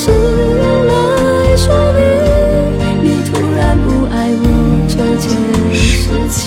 [0.00, 2.00] 是用来说明
[3.02, 4.46] 你突然不爱我
[4.86, 5.28] 这件
[5.74, 6.38] 事情。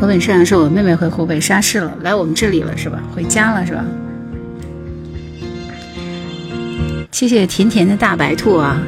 [0.00, 2.98] 我本上说，我妹妹回湖北沙市了，来我们这里了是吧？
[3.14, 3.84] 回家了是吧？
[7.22, 8.82] 谢谢甜甜的大白兔啊！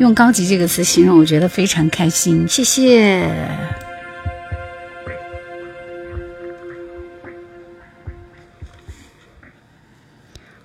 [0.00, 2.44] 用高级这个词形容，我觉得非常开心。
[2.48, 3.24] 谢谢。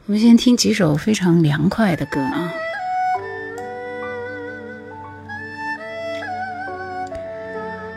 [0.08, 2.52] 我们先听几首非常凉快的歌啊。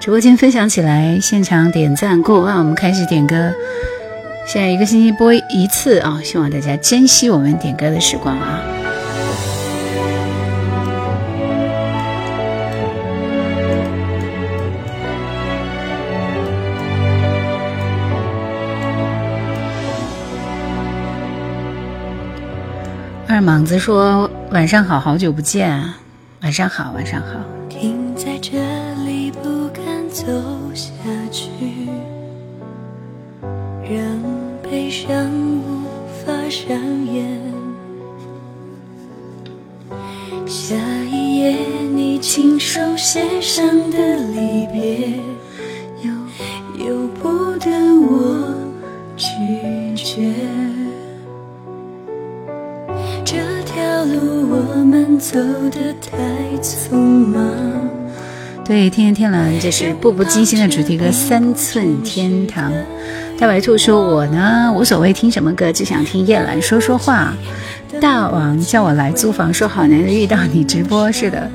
[0.00, 3.54] 直播间分享起来，现场点赞过万，我们开始点歌。
[4.46, 8.62] 现在一个星期播一次啊，希望大家珍惜我们点歌的时光啊。
[23.34, 25.82] 二莽子说：“晚上好，好久不见，
[26.42, 27.26] 晚上好，晚上好。”
[27.68, 28.52] 停在这
[29.04, 30.24] 里，不敢走
[30.72, 30.92] 下
[31.32, 31.50] 去，
[33.82, 34.00] 让
[34.62, 35.82] 悲伤无
[36.24, 36.78] 法上
[37.12, 37.40] 演。
[40.46, 40.76] 下
[41.10, 41.56] 一页
[41.92, 45.18] 你亲手写上的离别，
[46.04, 48.54] 由由不得我
[49.16, 49.26] 拒
[49.96, 50.32] 绝。
[55.18, 55.38] 走
[55.70, 56.16] 得太
[56.62, 57.44] 匆忙。
[58.64, 62.72] 对，天天天蓝，这是《步步惊心》的主题歌《三寸天堂》。
[63.38, 67.34] 大白兔说：“我呢，无所谓听什么歌，只想听叶兰说说话。”
[68.00, 71.50] 大王叫我来租房，说好难得遇到你直播，是的，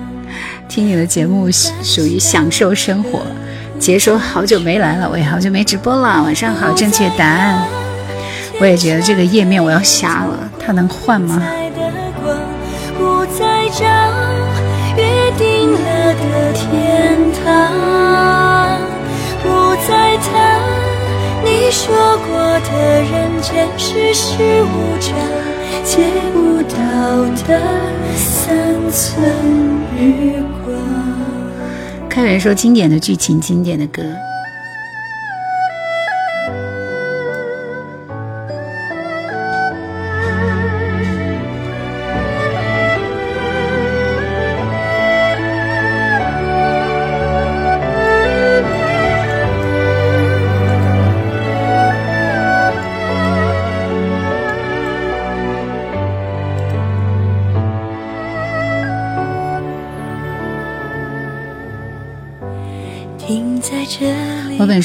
[0.67, 3.21] 听你的节目属于享受生活。
[3.79, 7.65] 杰说：“好久没来了，我也好久没直播了。”晚上好，正确答案。
[8.61, 11.41] 我也觉得这个页面我要瞎了，它能换吗？
[13.29, 13.85] 不再找
[14.97, 18.81] 约定了的天堂，
[19.43, 19.47] 不
[19.87, 20.59] 再谈
[21.45, 22.69] 你说过的
[23.03, 25.15] 人间世事无常，
[25.83, 26.75] 借不到
[27.47, 27.61] 的
[28.15, 28.57] 三
[28.91, 29.23] 寸
[29.95, 30.73] 日光。
[32.09, 34.01] 开源说经典的剧情，经典的歌。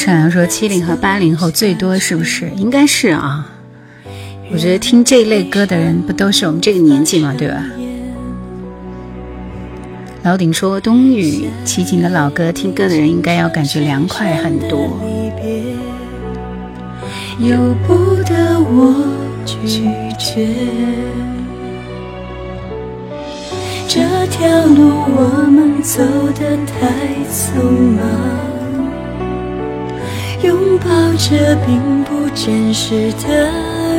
[0.05, 0.11] 里。
[0.11, 2.51] 我本善良说七零和八零后最多是不是？
[2.57, 3.51] 应该是啊。
[4.53, 7.65] 我觉得听这类歌的人不都是我们这个年纪嘛，对吧？
[10.23, 14.99] 老顶说冬雨凄情的老歌，听歌的人应该要感觉凉快很多。
[17.39, 17.57] 由
[17.87, 18.95] 不得我
[19.45, 19.57] 拒
[20.19, 20.49] 绝，
[23.89, 26.03] 这条路我们走
[26.39, 26.89] 得太
[27.29, 27.61] 匆
[27.97, 28.03] 忙，
[30.45, 33.51] 拥抱着并不真实的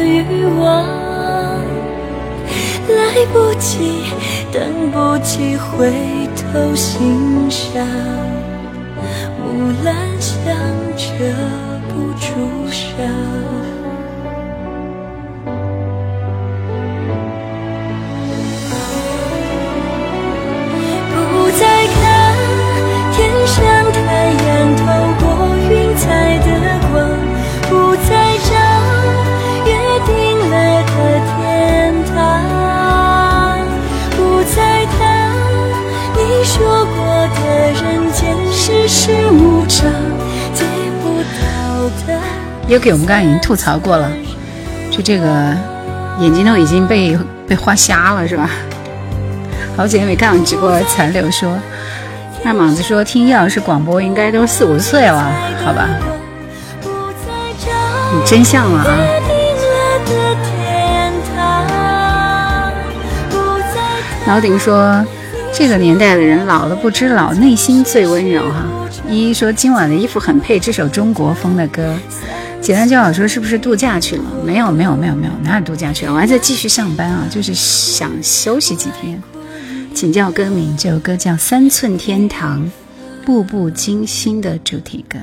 [0.06, 0.86] 欲望，
[2.88, 4.04] 来不及，
[4.52, 5.92] 等不及回
[6.36, 7.84] 头欣赏，
[9.42, 10.56] 木兰香
[10.96, 11.04] 遮
[11.90, 13.75] 不住伤。
[42.68, 42.74] 的。
[42.74, 44.12] 又给我们刚刚已经吐槽过了，
[44.92, 45.54] 就这个
[46.20, 47.18] 眼睛都已经被
[47.48, 48.50] 被画瞎了，是吧？
[49.78, 51.58] 好几天没看到你直播，残留说，
[52.44, 55.32] 二莽子说听叶老师广播应该都四五岁了，
[55.64, 55.90] 好吧？
[58.14, 58.96] 你真像了啊！
[64.28, 65.06] 老顶说，
[65.54, 68.64] 这个年代的人老了不知老，内心最温柔哈。
[69.10, 71.94] 依依说今晚的衣服很配这首中国风的歌。
[72.66, 74.24] 简单就好说是不是度假去了？
[74.44, 76.12] 没有没有没有没有，哪有度假去了？
[76.12, 79.22] 我还在继续上班啊，就是想休息几天。
[79.94, 82.66] 请教歌名，这首歌叫《三寸天堂》，
[83.24, 85.20] 步步惊心的主题歌。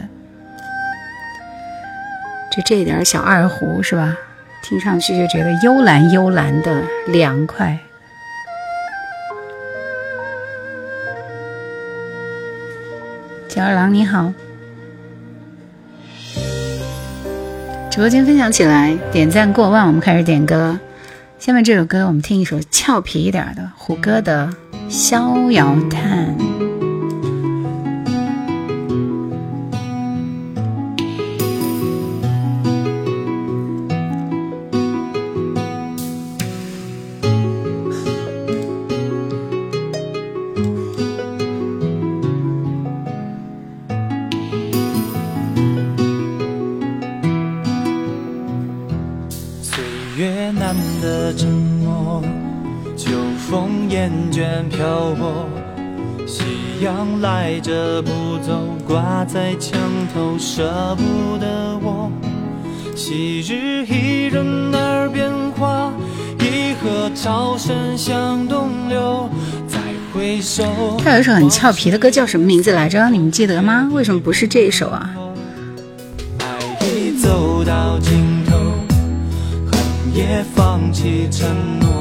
[2.57, 4.17] 就这点小二胡是吧？
[4.63, 7.77] 听上去就觉得幽蓝幽蓝的凉快。
[13.49, 14.33] 小二郎你好，
[17.93, 20.81] 直播间分享起来，点赞过万，我们开始点歌。
[21.39, 24.49] 下面这首歌，我们听一首俏皮一点的胡歌的
[24.91, 26.35] 《逍遥叹》。
[57.63, 58.11] 着不
[58.45, 58.53] 走，
[58.87, 59.79] 挂在墙
[60.13, 62.11] 头，舍不得我。
[62.97, 65.93] 昔日伊人耳边话，
[66.41, 69.31] 一河潮声向东流。
[69.69, 69.79] 再
[70.13, 70.65] 回首，
[71.05, 73.09] 他有一首很俏皮的歌，叫什么名字来着？
[73.11, 73.89] 你们记得吗？
[73.93, 75.15] 为什么不是这一首啊？
[76.41, 78.57] 爱已走到尽头，
[79.71, 79.81] 恨
[80.13, 81.49] 也放弃承
[81.79, 81.93] 诺。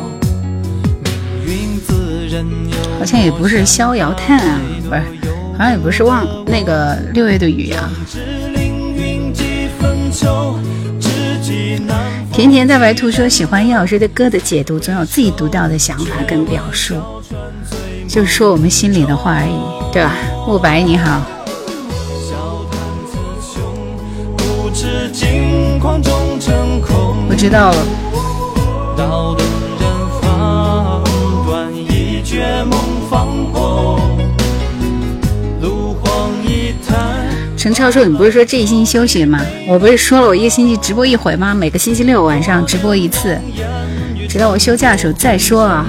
[2.98, 5.21] 好像也不是逍遥叹啊，不是。
[5.62, 7.88] 好像也不是忘那个六月的雨啊。
[12.34, 16.96] 甜甜大白兔说喜欢叶老师的歌的解读，总有自己独到的想法跟表述，
[18.08, 19.54] 就是说我们心里的话而已，
[19.94, 20.16] 对吧？
[20.48, 21.22] 慕白你好。
[27.30, 28.11] 我知道了。
[37.62, 39.40] 陈超说：“你不是说这一星期休息吗？
[39.68, 41.54] 我不是说了，我一个星期直播一回吗？
[41.54, 43.38] 每个星期六晚上直播一次，
[44.28, 45.86] 直到我休假的时候再说啊。”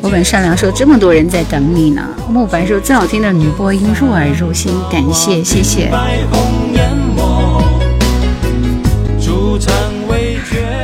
[0.00, 5.90] 我本善良说：“这么多人在等你呢。”慕白说：“最好听的女播音入耳入心，感谢谢谢。”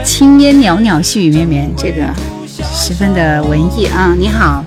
[0.05, 2.03] 青烟袅袅，细雨绵绵，这个。
[2.75, 4.15] 十分的文艺啊！
[4.17, 4.65] 你好。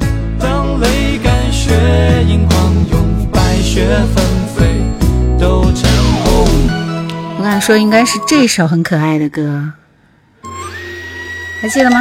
[7.38, 9.74] 我刚才说应该是这首很可爱的歌，
[11.62, 12.00] 还记得吗？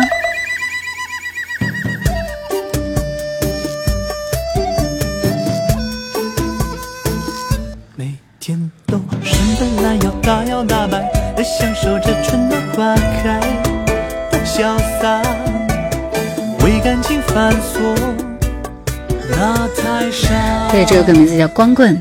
[20.74, 21.96] 对，这首歌名字叫《光棍》。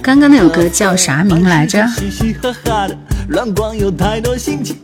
[0.00, 1.86] 刚刚那首歌叫啥名来着？
[1.88, 2.96] 嘻嘻哈哈的，
[3.28, 4.34] 乱逛有太多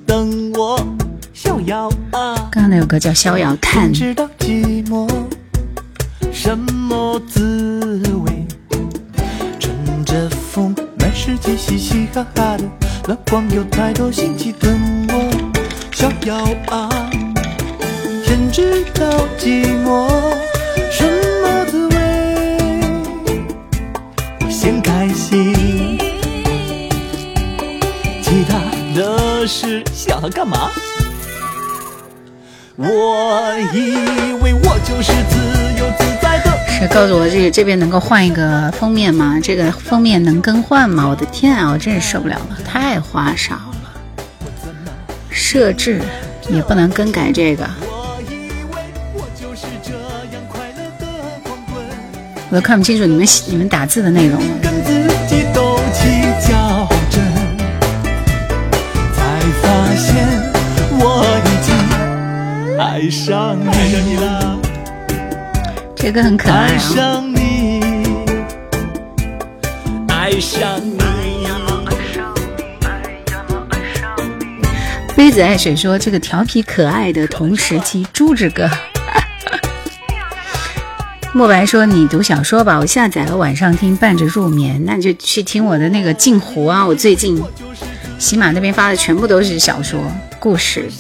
[0.05, 0.79] 等我。
[1.33, 2.35] 逍遥啊！
[2.51, 3.89] 刚刚那首歌叫《逍遥叹》。
[3.99, 5.09] 知道寂寞
[6.31, 8.47] 什么滋味？
[9.59, 12.65] 乘着风，满世界嘻嘻哈哈的，
[13.07, 14.11] 乱逛有太多
[14.61, 15.31] 等我。
[15.91, 16.37] 逍遥
[16.69, 16.91] 啊！
[18.27, 20.07] 天知道寂寞
[25.33, 25.99] 心，
[28.23, 28.59] 其他
[28.95, 30.71] 的事想它干嘛？
[32.77, 33.95] 我以
[34.43, 35.39] 为我就是自
[35.79, 36.53] 由自在的。
[36.69, 39.41] 谁告诉我这个这边能够换一个封面吗？
[39.43, 41.09] 这个封面能更换吗？
[41.09, 43.73] 我的天啊，我真是受不了了，太花哨了。
[45.31, 46.03] 设置
[46.51, 47.67] 也不能更改这个。
[52.51, 55.02] 我都看不清楚你们你们打字的内容了。
[65.97, 67.23] 这个很可爱啊！
[75.17, 78.69] 杯子爱水说：“这个调皮可爱的同时期猪之歌。
[81.33, 84.83] ”莫白说：“你读小说吧，我下载了晚上听，伴着入眠。
[84.85, 87.43] 那你就去听我的那个《镜湖》啊，我最近
[88.19, 89.99] 喜马那边发的全部都是小说
[90.39, 90.91] 故事。”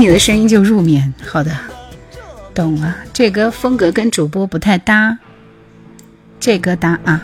[0.00, 1.12] 你的声音就入眠。
[1.26, 1.50] 好的
[2.54, 2.96] 懂了。
[3.12, 5.18] 这歌风格跟主播不太搭。
[6.38, 7.22] 这歌搭啊。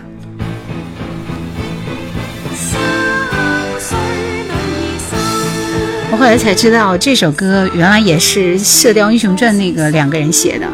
[6.11, 10.67] 我后来才知道这首歌原来也是射雕英雄传那个两个人写的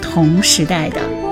[0.00, 1.23] 同时代的。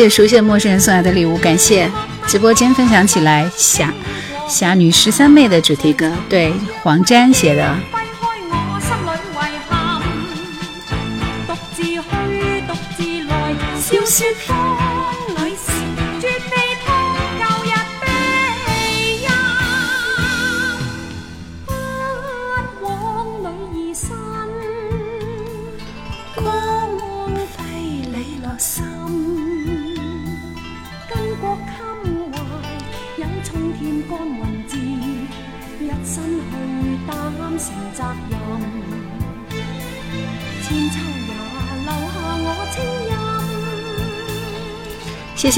[0.00, 1.86] 谢谢熟悉的陌生人送来的礼物，感谢
[2.26, 3.92] 直播间分享起来《侠
[4.48, 7.99] 侠女十三妹》的主题歌，对黄沾写的。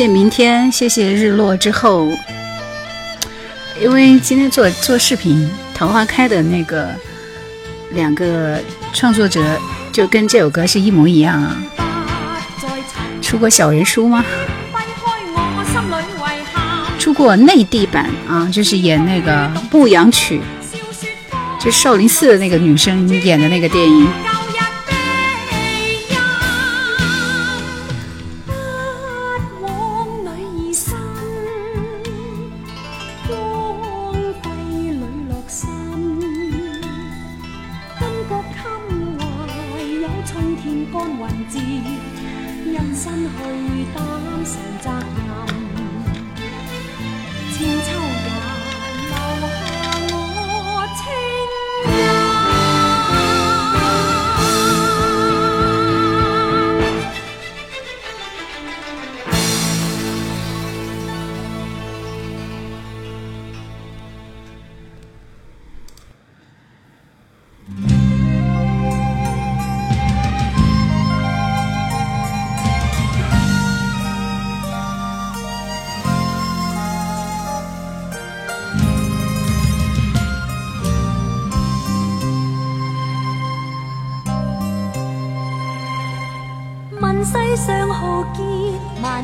[0.03, 2.09] 谢明天，谢谢日落之后。
[3.81, 6.89] 因为今天做做视频，桃花开的那个
[7.93, 8.59] 两个
[8.93, 9.41] 创作者
[9.93, 11.57] 就跟这首歌是一模一样啊。
[13.21, 14.25] 出过小人书吗？
[16.99, 20.41] 出过内地版啊，就是演那个《牧羊曲》，
[21.65, 24.09] 就少林寺的那个女生演的那个电影。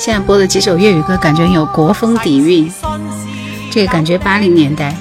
[0.00, 2.72] 现在播的几首粤语歌，感觉有国风底蕴，
[3.70, 4.96] 这个感觉八零年代。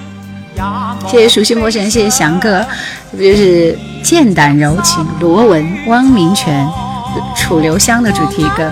[1.08, 2.68] 谢谢熟悉陌生人，谢谢翔哥，
[3.10, 6.68] 这不就是《剑胆柔情》罗文、汪明荃
[7.34, 8.70] 《楚留香》的主题歌。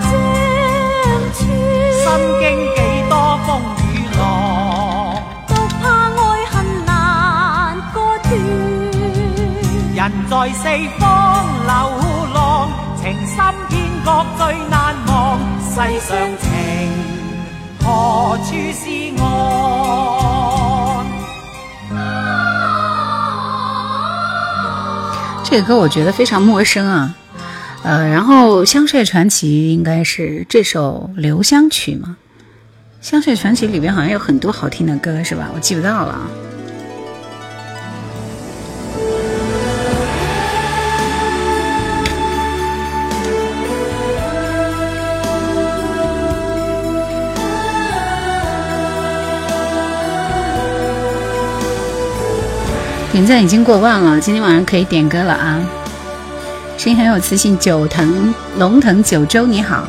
[9.96, 10.64] 人在四
[11.00, 11.74] 方流
[12.34, 12.70] 浪，
[13.02, 13.38] 情深
[13.70, 15.57] 天各最难忘。
[15.78, 16.50] 世上情
[17.80, 18.90] 何处是
[19.22, 21.06] 岸？
[25.44, 27.16] 这个歌我觉得非常陌生啊，
[27.84, 32.18] 呃，然后《香水传奇》应该是这首《留香曲》吗？
[33.08, 35.52] 《香水传奇》里边好像有很多好听的歌，是吧？
[35.54, 36.20] 我记不到了。
[53.18, 55.60] 点赞已经过万了，今天晚上可以点歌了啊！
[56.78, 59.88] 声音很有磁性，九腾龙腾九州你好。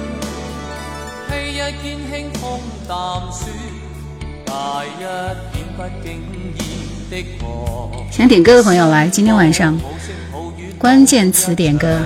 [8.10, 9.78] 想点歌的朋友来，今天晚上
[10.78, 12.00] 关键词点歌。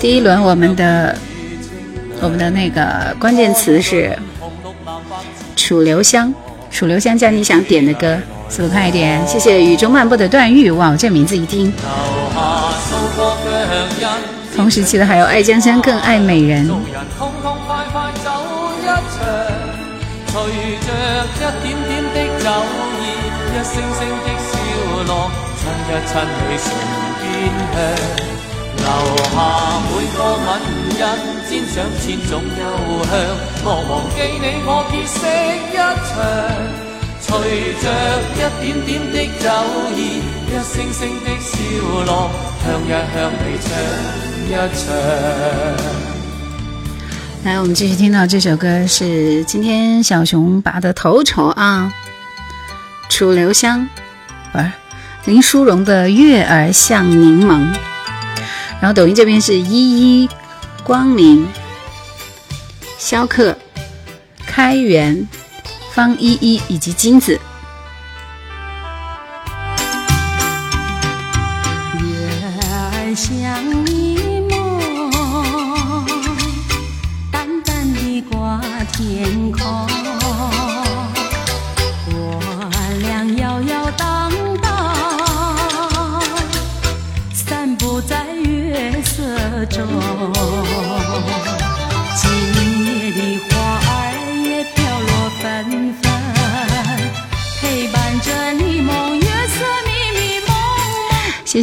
[0.00, 1.16] 第一轮我们的
[2.20, 4.16] 我们的那个关键词是
[5.56, 6.32] 楚留香，
[6.70, 8.18] 楚留香叫你想点的歌，
[8.48, 9.26] 速度快一点！
[9.26, 11.72] 谢谢雨中漫步的段誉，哇，这名字一听。
[14.54, 16.70] 同时期的还有爱江山更爱美人。
[28.84, 29.34] 留下
[29.88, 30.46] 每个吻
[30.90, 31.02] 印，沾
[31.72, 32.62] 上千种幽
[33.04, 33.10] 香。
[33.64, 35.16] 莫忘记你我结识
[35.72, 36.12] 一场。
[37.18, 37.26] 随
[37.80, 37.84] 着
[38.34, 39.48] 一点点的酒
[39.96, 39.98] 意，
[40.46, 41.52] 一声声的笑
[42.04, 42.30] 落，
[42.62, 43.66] 向日向你唱
[44.46, 44.84] 一唱。
[47.44, 51.90] 来，我们继续听到这首歌，是今天小熊拔的头筹啊，
[53.08, 53.88] 楚留香，
[54.52, 54.70] 不是
[55.24, 57.72] 林淑荣的《月儿像柠檬》。
[58.84, 60.28] 然后抖音这边是一一、
[60.82, 61.48] 光明、
[62.98, 63.56] 肖克、
[64.44, 65.26] 开源、
[65.94, 67.40] 方依依以及金子。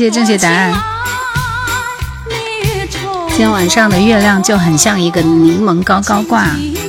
[0.01, 0.73] 谢谢正确答案。
[3.27, 6.55] 今天晚上的月亮就很像一个柠檬高高挂。
[6.55, 6.81] 七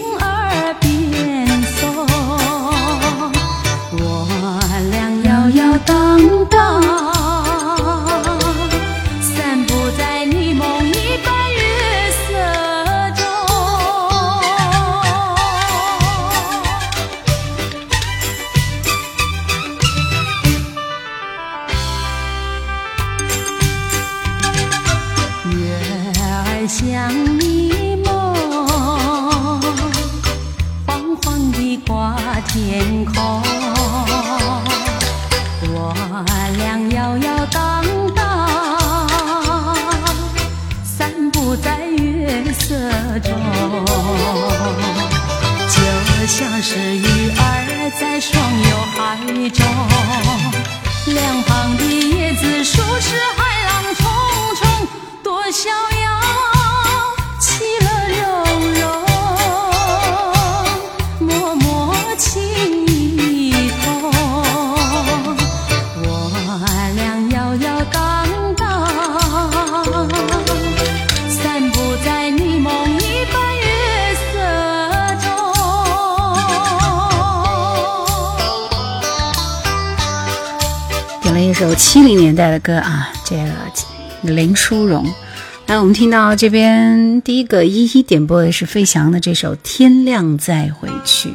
[82.53, 85.05] 的歌啊，这个林淑荣。
[85.67, 91.31] 来，我们听到这边第一个一一点播的是费翔的这首《天亮再回去》。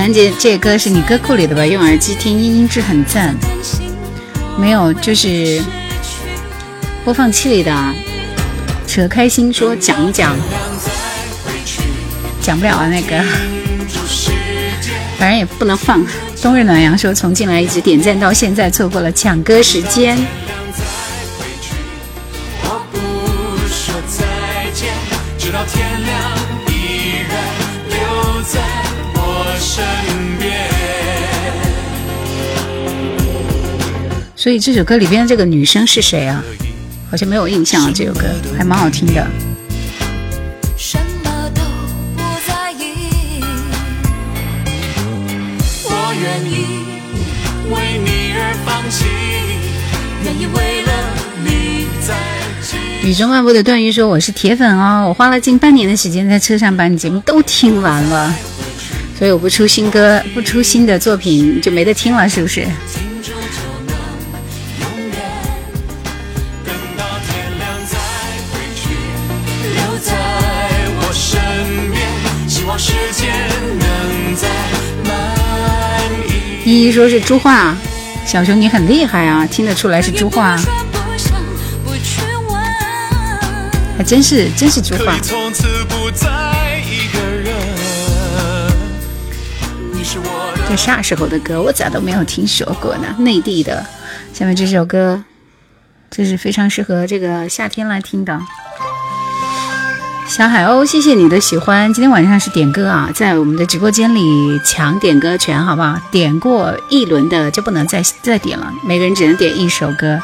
[0.00, 1.66] 兰姐，这歌是你歌库里的吧？
[1.66, 3.36] 用耳机听音音质很赞。
[4.58, 5.60] 没有，就是
[7.04, 7.70] 播放器里的。
[8.86, 10.34] 扯开心说讲一讲。
[12.40, 13.22] 讲不了啊，那个，
[15.18, 16.02] 反正也不能放。
[16.40, 20.16] 冬日暖阳说从进来一直点赞到现在，错过了抢歌时间。
[34.40, 36.42] 所以这首歌里边这个女生是谁啊？
[37.10, 37.92] 好像没有印象啊。
[37.94, 38.22] 这首歌
[38.56, 39.26] 还蛮好听的。
[53.02, 58.34] 雨中漫步的段誉说：“我是铁粉哦，我花了近半年的时间在车上把你节目都听完了，
[59.18, 62.66] 所以我不出新歌，不出新的作品就没得听了，是不是？”
[76.70, 77.76] 依依说是猪话，
[78.24, 80.56] 小熊你很厉害啊，听得出来是猪话，
[83.98, 85.16] 还真是真是猪话。
[90.68, 91.60] 这啥时候的歌？
[91.60, 93.16] 我咋都没有听说过呢？
[93.18, 93.84] 内地的，
[94.32, 95.24] 下面这首歌，
[96.08, 98.40] 这是非常适合这个夏天来听的。
[100.30, 101.92] 小海鸥，谢谢你的喜欢。
[101.92, 105.98] 今天晚上是点歌啊，在我们的直播间里抢点歌权，好不好？
[106.12, 110.20] 点过一轮的就不能再再点了，每个人只能点一首歌。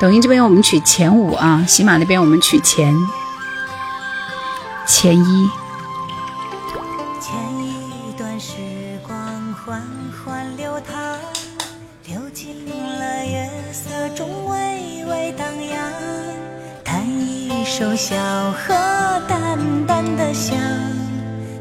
[0.00, 2.96] 抖音这边我们取前五啊，喜马那边我们取前
[4.86, 5.50] 前一。
[17.80, 18.14] 首小
[18.52, 18.74] 河
[19.26, 20.54] 淡淡的香，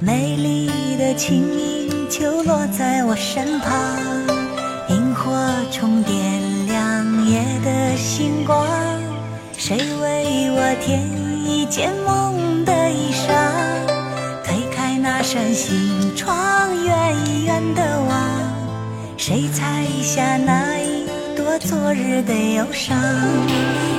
[0.01, 3.71] 美丽的琴音就落在我身旁，
[4.89, 5.31] 萤火
[5.71, 8.67] 虫点亮夜的星光，
[9.57, 10.99] 谁为我添
[11.45, 13.31] 一件梦的衣裳？
[14.43, 16.35] 推开那扇心窗，
[16.83, 18.19] 远远的望，
[19.15, 22.97] 谁采下那一朵昨日的忧伤？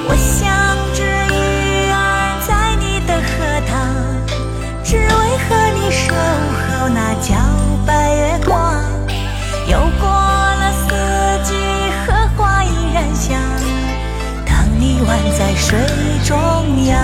[0.06, 1.02] 我想只
[4.90, 4.92] 一。
[4.92, 7.36] 只为和你守候那皎
[7.86, 8.82] 白月光，
[9.68, 10.88] 又过了四
[11.48, 11.54] 季，
[12.04, 13.38] 荷花依然香。
[14.44, 15.78] 当你宛在水
[16.24, 16.36] 中
[16.86, 16.98] 央。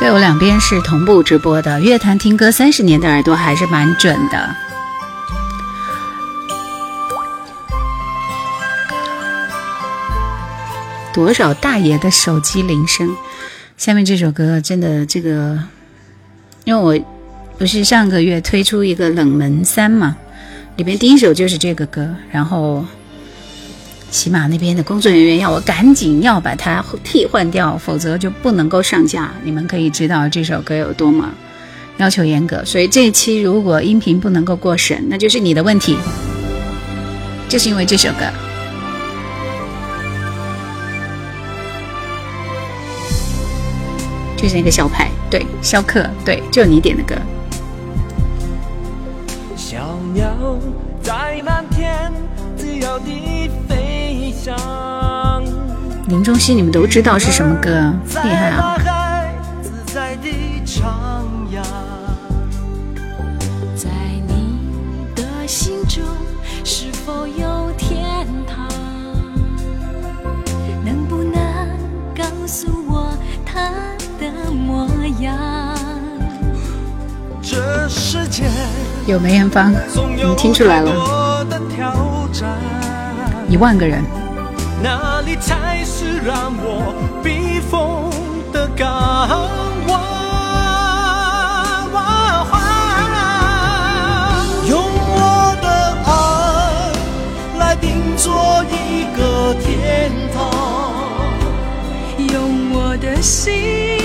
[0.00, 4.56] 对我两边是同步直播的，乐坛听歌三十年的耳朵还是蛮准的。
[11.12, 13.14] 多少大爷的手机铃声？
[13.80, 15.58] 下面这首歌真的这个，
[16.64, 17.02] 因为我
[17.56, 20.14] 不是上个月推出一个冷门三嘛，
[20.76, 22.84] 里边第一首就是这个歌，然后
[24.10, 29.32] 喜马那边的工作人员要我赶紧要把它替换掉，否则就不能够上架。
[29.44, 31.32] 你们可以知道这首歌有多么
[31.96, 35.96] 要求严格，所以这一期如果音频不能够过审，那就是你的问题，
[37.48, 38.49] 就是因为这首歌。
[44.40, 47.14] 就是那个小牌，对，肖克，对，就你点的歌。
[49.54, 50.24] 小鸟
[51.02, 52.10] 在满天
[52.56, 54.56] 自由地飞翔。
[56.08, 57.92] 林中熙，你们都知道是什么歌？
[58.24, 58.78] 厉害啊！
[59.86, 60.16] 在
[64.26, 64.62] 你
[65.14, 66.02] 的心中
[66.64, 68.66] 是否有天堂？
[70.82, 71.68] 能不能
[72.16, 73.12] 告诉我
[73.44, 73.89] 它？
[79.06, 81.44] 有梅艳芳，你听出来了？
[83.48, 84.04] 一万个人。
[94.68, 94.80] 用
[95.12, 95.68] 我的
[96.06, 96.08] 爱
[97.58, 100.38] 来定做一个天堂，
[102.32, 103.99] 用我的心。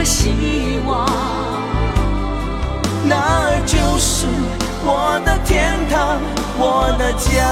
[0.00, 0.30] 的希
[0.86, 1.06] 望，
[3.06, 4.26] 那就是
[4.82, 6.18] 我的天堂，
[6.56, 7.44] 我的家。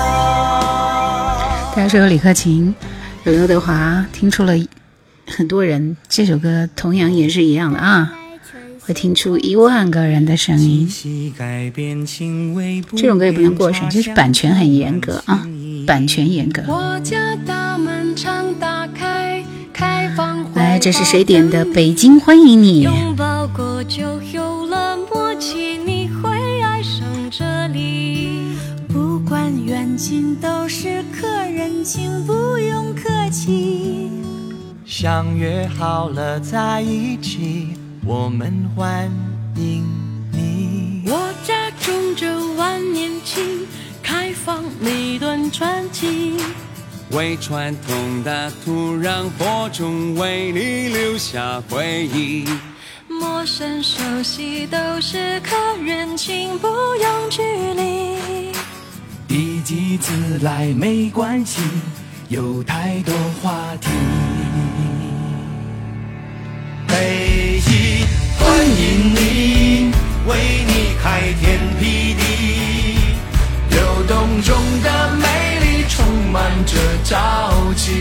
[1.76, 2.74] 大家说有李克勤，
[3.24, 4.54] 有刘德华，听出了
[5.26, 8.14] 很多人这首歌同样也是一样的啊。
[8.80, 10.88] 会听出一万个人的声音，
[12.96, 15.46] 这种歌也不能过审，就是版权很严格啊，
[15.86, 16.62] 版权严格。
[20.78, 21.64] 来，这是谁点的？
[21.64, 22.82] 北京欢迎你。
[22.82, 24.00] 拥抱过就
[24.32, 28.56] 有了默契，你会爱上这里。
[28.86, 34.08] 不管远近都是客人，请不用客气。
[34.86, 37.70] 相约好了在一起。
[38.06, 39.10] 我们欢
[39.56, 39.84] 迎
[40.32, 41.02] 你。
[41.06, 43.66] 我家种着万年青，
[44.00, 46.36] 开放每段传奇。
[47.10, 52.44] 为传统的土壤播种，为你留下回忆。
[53.08, 57.42] 陌生熟悉都是客人，请不用距
[57.74, 58.52] 离。
[59.26, 61.62] 第几次来没关系，
[62.28, 63.88] 有太多话题。
[66.86, 68.04] 北极
[68.38, 69.92] 欢迎你，
[70.26, 72.98] 为你开天辟地，
[73.70, 74.42] 流动
[76.66, 77.92] 着朝气。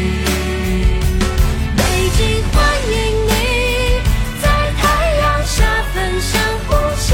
[1.78, 1.84] 北
[2.18, 2.96] 京欢迎
[3.26, 3.30] 你，
[4.42, 7.14] 在太阳下分享呼吸。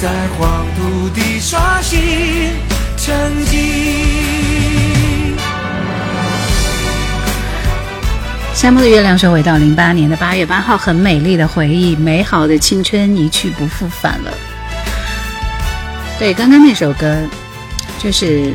[0.00, 1.98] 在黄土地刷新
[2.96, 5.34] 成绩。
[8.54, 14.32] 山坡的月亮说：“回到零八年的八月八号，很美丽的回忆，美好的青春一去不复返了。”
[16.18, 17.22] 对，刚刚那首歌
[18.00, 18.54] 就是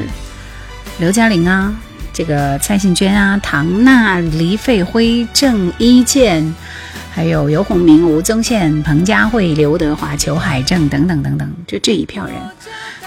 [0.99, 1.73] 刘嘉玲啊，
[2.13, 6.53] 这个蔡幸娟啊，唐娜、黎费辉、郑伊健，
[7.11, 12.35] 还有游鸿明、吴宗宪、彭佳慧、刘德华、裘海正等等等等，就这一票人，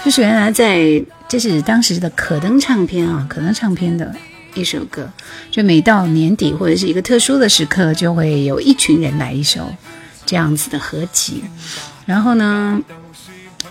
[0.03, 4.13] 就是原来在这是当时的可登唱片啊，可登唱片的。
[4.53, 5.07] 一首歌，
[5.51, 9.71] 就每到年底或者是一个特殊的时刻，就会有一群人来一首
[10.25, 11.43] 这样子的合集。
[12.07, 12.81] 然后呢，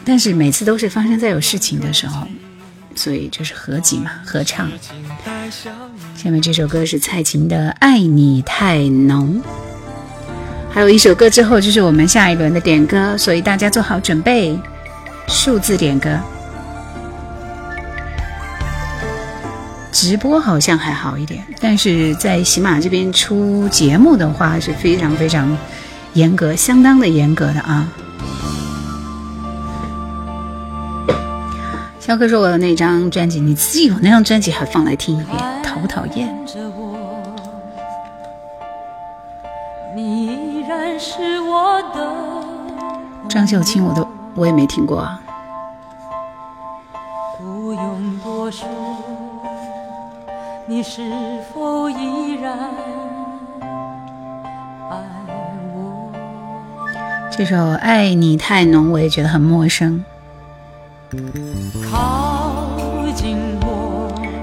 [0.05, 2.25] 但是每次都是发生在有事情的时候，
[2.97, 4.69] 所以就是合集嘛，合唱。
[6.17, 9.41] 下面这首歌是蔡琴的《爱你太浓》，
[10.73, 14.59] 还有一首歌之后就是我们下一轮的点歌，所以大家做好准备，
[15.29, 16.19] 数字点歌。
[19.93, 25.57] 直播好像还好一点，但是在喜马这边出节目的话是非常非常
[26.13, 27.89] 严格，相当的严格的啊。
[32.07, 36.33] 肖哥说我的那张专辑，你自己有那张专辑还放来听一遍，讨不讨厌？
[43.29, 45.21] 张秀清我都我也没听过啊。
[47.41, 48.69] 不用多说。
[50.69, 51.03] 你是
[51.53, 52.57] 否依然
[54.91, 54.97] 爱
[55.75, 56.09] 我？
[57.33, 60.05] 这首《爱你太浓》我也觉得很陌生。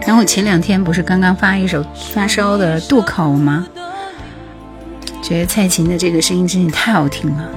[0.05, 1.83] 然后前两天不是刚刚发一首
[2.13, 3.67] 发烧的渡口吗？
[5.21, 7.49] 觉得蔡琴的这个声音真是太好听了。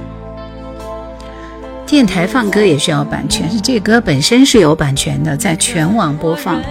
[1.85, 6.61] 电台放歌也需要版权，是这歌本身是有版权的，在全网播放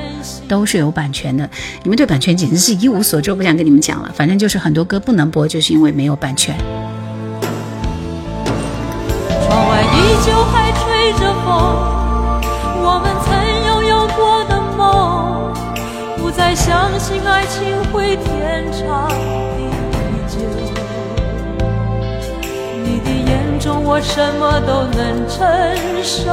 [0.48, 1.48] 都是有版权的。
[1.82, 4.10] 你们对版权简直是一无所知，不想跟你们讲了。
[4.14, 6.54] 反正就是很多歌不能播，就是因为没有版权。
[9.46, 10.70] 窗外依旧还
[16.66, 19.14] 相信爱情会天长地
[20.26, 20.40] 久。
[22.82, 24.98] 你的眼中，我什么都能
[25.28, 25.38] 承
[26.02, 26.28] 受。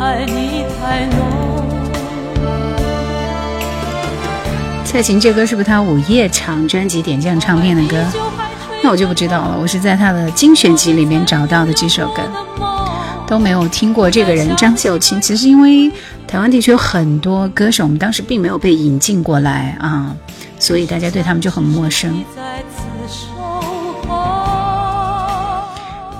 [0.00, 1.18] 爱你太浓。
[4.86, 8.02] 蔡琴这歌是不是她午夜场专辑点将唱片的歌？
[8.82, 9.58] 那我就不知道了。
[9.60, 12.22] 我是在她的精选集里面找到的这首歌，
[13.26, 15.20] 都没有听过这个人张秀清。
[15.20, 15.90] 其实因为
[16.26, 20.14] 台湾地区有很多歌手，我们当时并没有被引进过来啊，
[20.58, 22.22] 所以大家对他们就很陌生。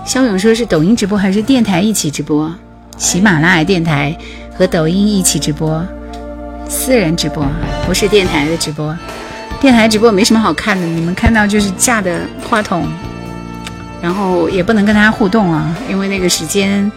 [0.05, 2.53] 肖勇说是抖音直播还是电台一起直播？
[2.97, 4.17] 喜马拉雅电台
[4.57, 5.85] 和抖音一起直播，
[6.69, 7.45] 私人直播
[7.87, 8.97] 不是电台的直播。
[9.61, 12.87] 电台直播没什么好看的，你们看到就是架的话筒，
[14.03, 16.91] 然后也不能跟大家互动啊，因为那个时间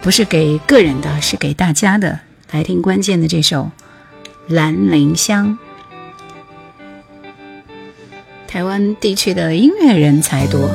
[0.00, 2.18] 不是给个人的，是给大家的。
[2.52, 3.70] 来听关键的这首
[4.54, 5.48] 《兰陵香》。
[8.46, 10.70] 台湾地区的音乐人才多。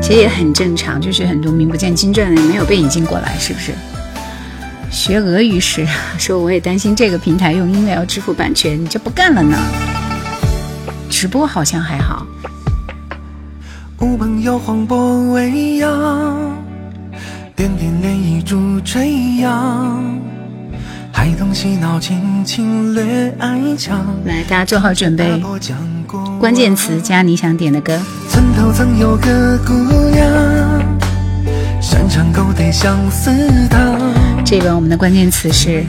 [0.00, 3.72] 其实也很正常，就是很多名不见经传的没有被引进过来，是不是？
[4.90, 5.86] 学俄语时
[6.18, 9.58] 说，我也担心这个平台用音乐要支付版权，你就不干了呢？
[11.14, 12.26] 直播好像还好。
[14.00, 15.38] 乌篷摇晃波
[17.54, 20.20] 点点涟漪逐垂杨。
[21.12, 24.04] 孩童嬉闹，轻轻掠爱墙。
[24.24, 25.40] 来，大家做好准备，
[26.40, 27.96] 关键词加你想点的歌。
[28.28, 29.72] 村头曾有个姑
[30.10, 30.28] 娘，
[31.80, 33.30] 山上勾兑相思
[33.68, 34.00] 糖。
[34.44, 35.84] 这轮我们的关键词是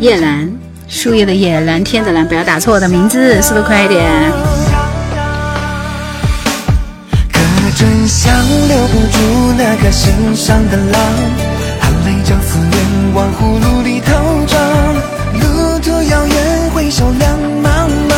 [0.00, 0.52] 叶兰，
[0.88, 4.02] 树叶的叶，蓝天的蓝，不要打错我的名字，速度快一点。
[7.32, 7.40] 可
[7.76, 8.32] 真想
[8.68, 9.18] 留不住
[9.58, 11.00] 那个心上的狼，
[11.80, 12.22] 含泪。
[12.24, 14.12] 将思念往葫芦里偷
[14.46, 14.58] 装，
[15.40, 18.14] 路途遥远，回首两茫茫，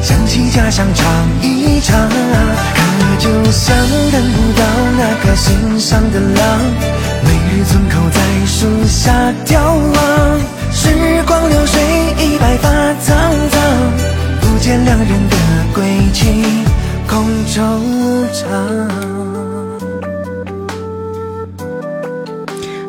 [0.00, 1.04] 想起家乡唱
[1.42, 2.08] 一唱。
[2.08, 3.76] 可就像
[4.12, 4.62] 等不到
[4.96, 6.60] 那个心上的郎，
[7.24, 9.10] 每日村口在树下
[9.44, 10.88] 眺望，时
[11.26, 11.80] 光流水
[12.44, 12.68] 白发
[13.00, 13.16] 苍
[13.48, 13.58] 苍，
[14.42, 15.36] 不见两人的
[15.72, 16.44] 归期
[17.08, 17.80] 空惆
[18.34, 18.44] 怅。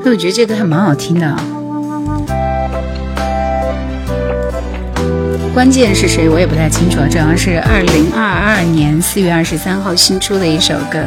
[0.04, 1.26] 我觉得这歌还蛮好听的。
[1.26, 1.42] 啊
[5.54, 7.00] 关键是谁，我也不太清楚。
[7.10, 11.00] 主要是二零二二年四月二十三号新出的一首歌。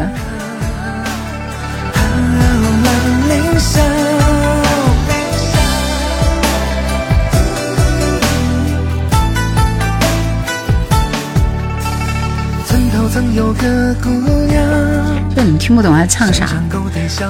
[13.39, 14.11] 有个姑
[14.49, 14.61] 娘，
[15.37, 16.49] 这你听不懂他唱啥？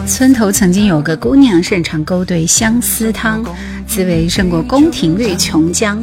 [0.06, 3.44] 村头曾经有个姑娘，擅长勾兑相思汤，
[3.86, 5.98] 滋味胜过宫廷绿琼浆。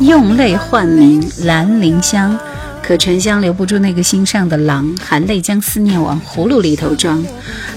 [0.00, 2.38] 用泪换名兰陵香，
[2.82, 7.24] 可沉香留不住那个心上的郎，含泪将思念往葫芦里头装。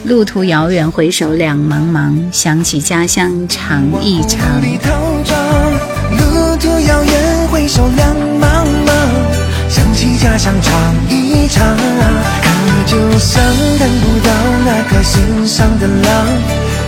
[0.03, 4.61] 路途遥远，回首两茫茫，想起家乡尝一尝。
[6.11, 8.91] 路途遥远，回首两茫茫。
[9.69, 10.73] 想起家乡尝
[11.07, 12.47] 一唱，可
[12.85, 13.43] 就像
[13.79, 14.29] 等不到
[14.65, 16.07] 那颗心上的郎。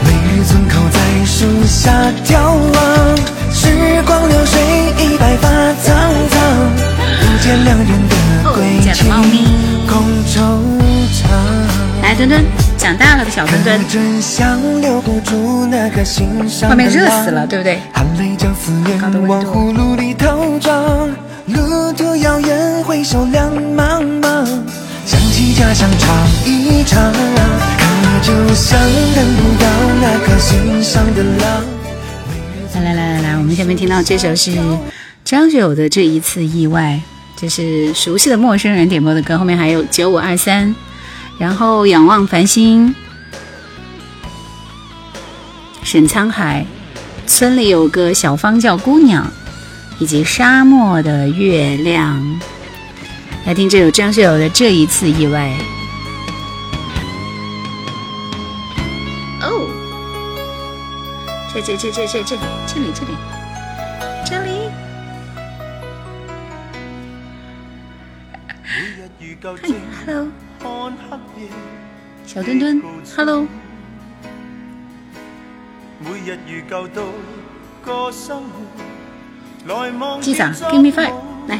[0.04, 1.92] 每日村口在树下
[2.24, 3.18] 眺望，
[3.52, 4.62] 时光流水
[5.00, 5.50] 已白发
[5.84, 5.96] 苍
[6.30, 6.40] 苍，
[7.20, 8.16] 不见两人的
[8.54, 8.60] 归
[8.94, 9.10] 期，
[9.88, 9.92] 空
[10.28, 10.34] 惆
[11.12, 11.20] 怅。
[12.02, 12.44] 来，墩墩，
[12.78, 13.80] 长大了的小墩墩。
[16.70, 17.80] 外面热死了，对不对？
[19.00, 19.72] 高的温度。
[21.48, 23.41] 路途遥远，回首两
[25.62, 27.20] 家乡唱一唱，可
[28.24, 28.80] 就像
[29.14, 29.68] 等不到
[30.02, 31.64] 那颗心上的浪。
[32.74, 34.52] 来来来来来，我们下面听到这首是
[35.24, 37.00] 张学友的《这一次意外》，
[37.40, 40.74] 这是熟悉的陌生人点播的歌，后面还有九五二三，
[41.38, 42.96] 然后仰望繁星，
[45.84, 46.66] 沈沧海，
[47.28, 49.32] 村里有个小芳叫姑娘。
[50.00, 52.40] 以及沙漠的月亮，
[53.44, 55.50] 来听这首张学友的《这一次意外》。
[59.42, 59.68] 哦，
[61.52, 63.12] 这这这这这这这里这里
[64.24, 64.52] 这里。
[69.44, 69.68] 嗨
[70.06, 70.28] ，hello，
[72.28, 72.80] 小墩墩
[73.16, 73.48] ，hello。
[80.22, 81.14] 机长，Give me five，
[81.48, 81.60] 来，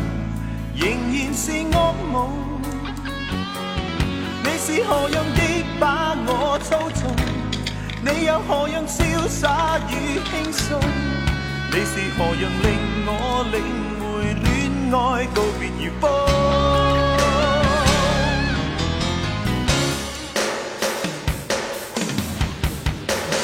[0.81, 2.17] 仍然是噩梦。
[4.43, 5.39] 你是何样的
[5.79, 7.15] 把我操纵，
[8.01, 10.79] 你又何样潇洒与轻松？
[11.69, 12.65] 你是何样令
[13.05, 13.09] 我
[13.53, 13.55] 领
[14.01, 14.49] 会恋
[14.91, 14.97] 爱
[15.35, 16.03] 告别如风？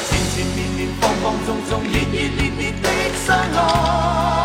[0.08, 2.84] 前前绵绵，放放纵纵，热热烈烈的。
[3.24, 4.37] 相爱，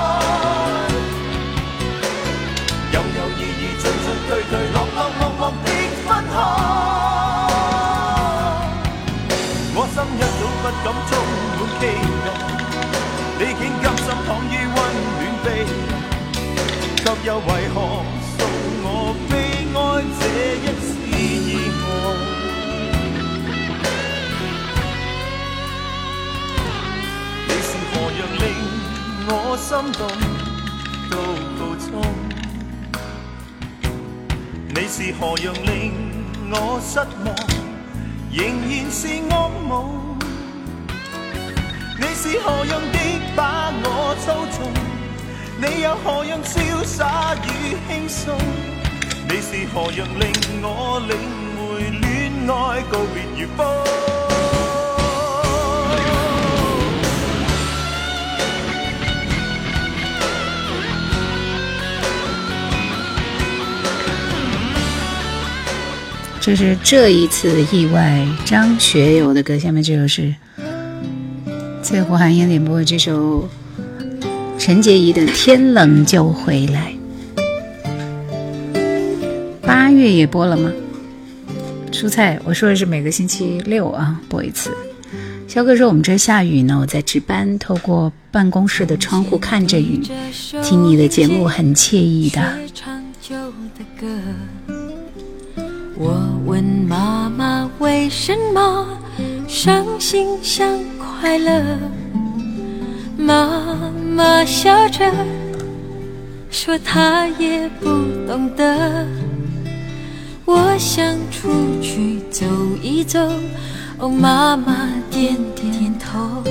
[17.26, 18.04] 又为何
[18.38, 18.42] 送
[18.84, 19.32] 我悲
[19.74, 19.78] 哀
[20.20, 20.22] 这
[20.60, 21.18] 一次意
[21.82, 21.88] 外？
[29.26, 30.00] 我心动
[31.10, 31.14] 到
[31.58, 31.90] 暴冲，
[34.68, 35.72] 你是何样令
[36.52, 37.34] 我失望，
[38.32, 38.38] 仍
[38.70, 39.32] 然是噩
[39.66, 39.72] 梦。
[41.98, 42.98] 你是何样的
[43.34, 44.60] 把我操纵，
[45.66, 47.48] 你又何样潇洒与
[47.88, 48.36] 轻松？
[49.30, 50.30] 你是何样令
[50.62, 51.16] 我领
[51.56, 53.66] 会恋爱告别如风？
[66.42, 69.58] 这是这一次意外，张学友的歌。
[69.58, 70.36] 下面这首是
[71.82, 73.48] 翠湖寒烟点播的这首
[74.66, 76.96] 陈洁仪的《天冷就回来》。
[79.60, 80.72] 八月也播了吗？
[81.92, 84.72] 蔬菜，我说的是每个星期六啊播一次。
[85.50, 90.02] 肖哥说我们这下雨呢，我在值班，透过办公室的窗户看着雨，
[90.64, 92.58] 听你的节目很惬意的。
[95.98, 98.88] 我问妈妈为什么
[99.46, 101.62] 伤心像快乐。
[103.18, 105.12] 妈妈笑着
[106.52, 107.88] 说，她也不
[108.28, 109.08] 懂得。
[110.46, 111.50] 我想出
[111.82, 112.46] 去走
[112.82, 113.20] 一走，
[113.98, 116.44] 哦，妈妈点点头。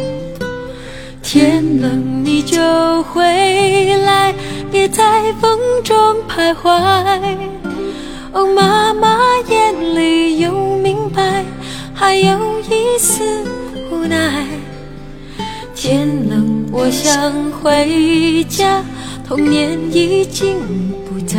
[1.22, 3.22] 天冷你就回
[4.04, 4.34] 来，
[4.70, 5.96] 别在风中
[6.28, 6.68] 徘徊。
[8.32, 11.44] 哦，妈妈眼里有明白，
[11.94, 12.36] 还有
[12.68, 13.22] 一丝
[13.90, 14.44] 无奈。
[15.74, 18.82] 天冷，我想回家，
[19.28, 20.56] 童年已经
[21.06, 21.38] 不在。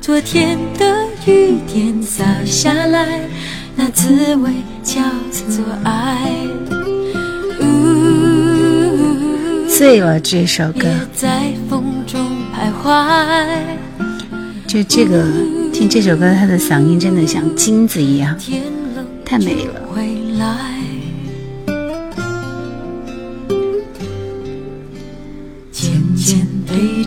[0.00, 3.20] 昨天的雨点洒下来，
[3.76, 4.50] 那滋味
[4.82, 5.00] 叫
[5.48, 6.28] 做爱。
[9.68, 12.20] 醉了这首歌，在风中
[12.52, 13.46] 徘徊。
[14.66, 15.24] 就这个，
[15.72, 18.36] 听这首歌，他的嗓音真的像金子一样，
[19.24, 20.73] 太美了。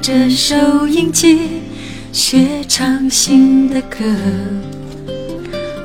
[0.07, 1.63] 着收音机
[2.13, 3.97] 学唱新的歌。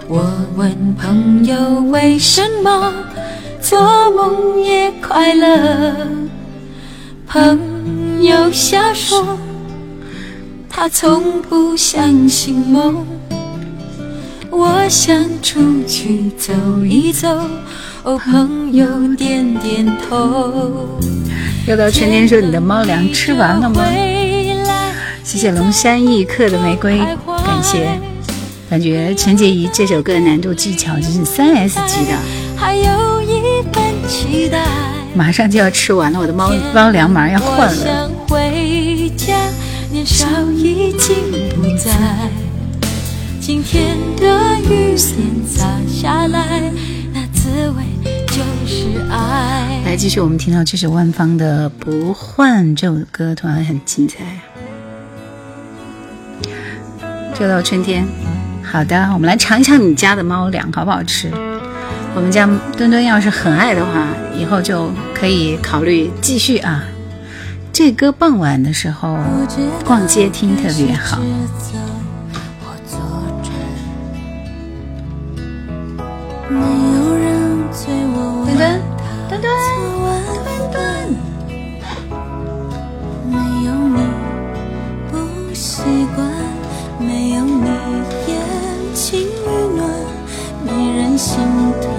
[0.07, 0.23] 我
[0.55, 2.95] 问朋友为什么
[3.61, 3.81] 做
[4.13, 6.07] 梦也快乐。
[7.27, 9.37] 朋友笑说，
[10.71, 13.05] 他从不相信梦。
[14.53, 16.53] 我想出去走
[16.85, 17.29] 一走，
[18.05, 18.85] 哦，朋友
[19.17, 20.99] 点点头。
[21.69, 23.81] 又到春天说你的猫粮吃完了吗？
[25.23, 27.89] 谢谢龙山一刻的玫瑰，感谢。
[28.69, 32.19] 感觉陈洁仪这首歌的难度技巧真是三 S 级的。
[32.57, 34.65] 还有一份期待。
[35.15, 38.11] 马上就要吃完了，我的猫猫粮马上要换了。
[39.93, 40.27] 年少
[40.57, 41.15] 已经
[41.55, 41.93] 不在，
[43.41, 45.15] 今天的雨伞
[45.47, 46.63] 洒下来
[49.95, 54.19] 继续，我们听到这首万芳的《不换》这首歌，同样很精彩。
[57.35, 58.05] 就到春天，
[58.63, 61.31] 好的，我们来尝一尝你家的猫粮好不好吃？
[62.15, 66.85] 我们家墩墩要是很爱的话，以后就可以考虑继续啊。
[67.73, 69.17] 这歌傍晚的时候
[69.85, 71.21] 逛街听特别好。
[78.53, 78.81] 墩墩，
[79.31, 79.51] 墩墩，
[80.45, 80.77] 墩墩。
[83.31, 83.99] 没有你
[85.11, 85.83] 不习
[86.15, 86.21] 惯，
[86.99, 87.67] 没有你
[88.27, 88.31] 眼
[88.93, 89.25] 睛与
[89.75, 89.89] 暖，
[90.67, 91.39] 没人心
[91.81, 91.91] 疼。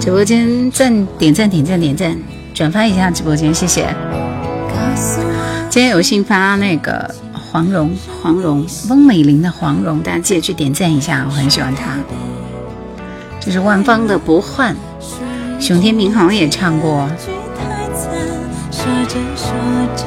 [0.00, 2.16] 直播间赞点赞点赞点赞，
[2.52, 3.86] 转发一下直播间，谢谢。
[5.74, 7.90] 今天有幸发那个黄蓉，
[8.22, 11.98] 黄蓉，翁美玲的黄蓉，大家记得去点赞一下，我很喜欢她。
[13.40, 14.72] 这是万芳的《不换》，
[15.60, 17.10] 熊天平好像也唱过。
[18.70, 19.50] 说着说
[19.96, 20.04] 着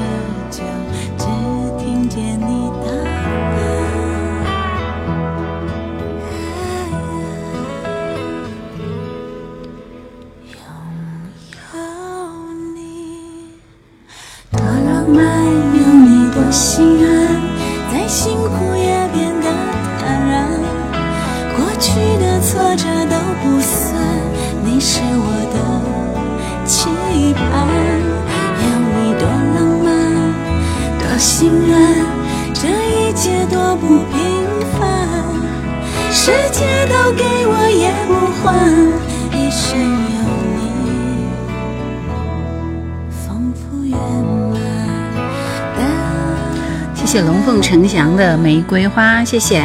[47.68, 49.61] 陈翔的玫瑰花，谢谢。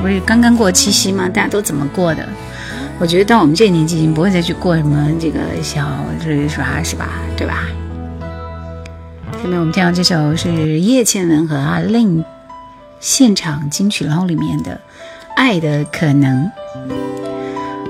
[0.00, 1.28] 不是刚刚过七夕吗？
[1.28, 2.24] 大家都怎么过的？
[3.00, 5.88] 我觉得到我们这年纪，已经不会再去过什么这个小
[6.24, 7.08] 日啥，是吧？
[7.36, 7.64] 对吧？
[9.42, 12.24] 下面我们听到这首是叶倩文和阿令
[13.00, 14.70] 现场金曲捞里面的
[15.34, 16.48] 《爱的可能》。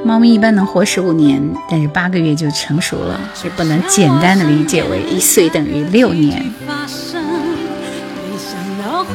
[0.03, 6.43] 猫咪一般能活十五年，但是八个月就成熟了，所以不能简单的理解为一岁等于六年。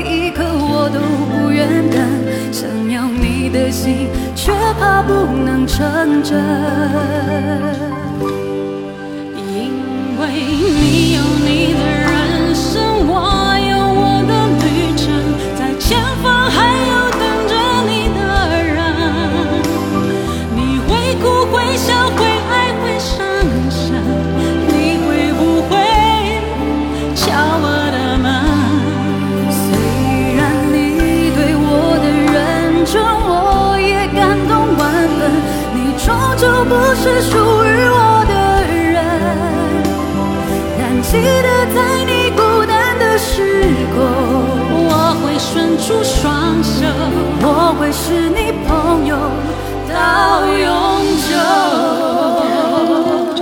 [0.00, 1.98] 一刻我都不愿等
[2.52, 5.12] 想要你的心却怕不
[5.44, 6.34] 能成真。
[9.36, 12.03] 因为你有你的人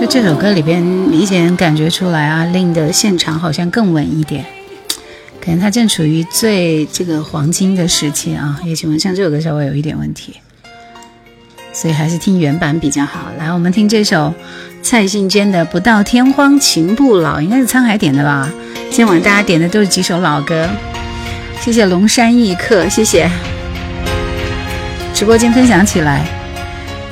[0.05, 4.45] 这首歌里边，明显感觉出来啊，令的现场好像更稳一点，
[5.41, 8.59] 可能他正处于最这个黄金的时期啊。
[8.65, 10.35] 也请问，像这首歌稍微有一点问题，
[11.71, 13.31] 所以还是听原版比较好。
[13.39, 14.33] 来，我们听这首
[14.81, 18.51] 蔡幸娟的《不到天荒情不老》，应该是沧海点的吧？
[18.91, 20.69] 今晚大家点的都是几首老歌，
[21.61, 23.29] 谢谢龙山一客，谢谢。
[25.13, 26.42] 直播间分享起来。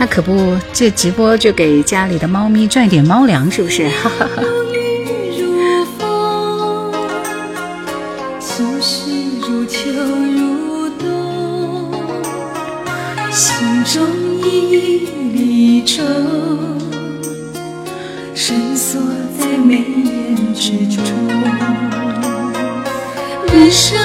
[0.01, 3.87] 那可不，这直播就给家里的猫咪赚点猫粮，是不是？
[3.87, 4.41] 哈哈哈。
[18.33, 18.99] 深锁
[19.39, 21.05] 在眉眼之中。
[23.53, 24.00] 人生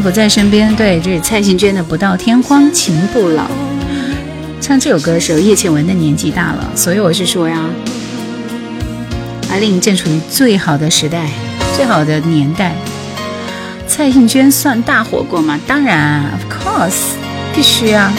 [0.00, 3.42] 幸福在身边，对，这是蔡幸娟的《不到天荒情不老》。
[4.58, 7.62] 唱这首歌的时候，叶倩文的年纪大了，所以我是说呀，
[9.50, 11.28] 阿令正处于最好的时代，
[11.76, 12.72] 最好的年代。
[13.86, 15.60] 蔡幸娟算大火过吗？
[15.66, 17.10] 当然，of course，
[17.54, 18.10] 必须啊。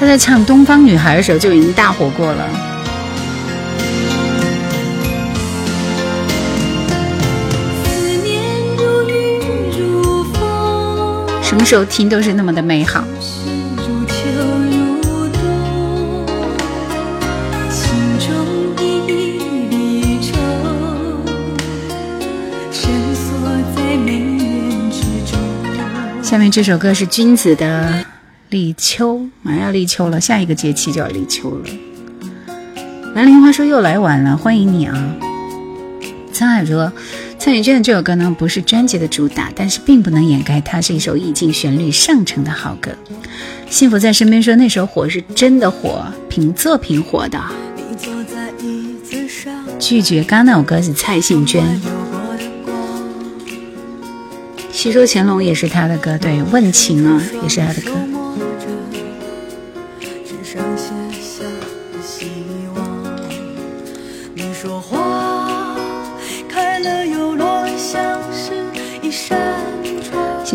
[0.00, 2.65] 她在唱《东方女孩》的时候就已经大火过了。
[11.56, 13.02] 什么时候听都是那么的美好。
[26.22, 27.88] 下面这首歌是君子的
[28.50, 31.64] 《立秋》，马上要立秋了，下一个节气就要立秋了。
[33.14, 34.94] 蓝莲花说又来晚了，欢迎你啊！
[36.34, 36.92] 沧海说，
[37.46, 42.90] 蔡徐娟的这首歌呢不是专辑的主打，但是并不能掩盖它是一首意境旋律上乘的好歌。
[43.70, 47.40] 幸福在身边说那首火是真的火，凭作品火的。
[49.78, 52.74] 拒绝刚那首歌是蔡幸娟，流过的光。
[54.72, 57.92] 戏说乾隆也是他的歌，对，问情啊也是他的歌。
[57.92, 58.66] 手摸着，
[60.24, 60.90] 纸上写
[61.22, 61.44] 下
[62.04, 62.26] 希
[62.74, 62.84] 望。
[64.34, 64.80] 你说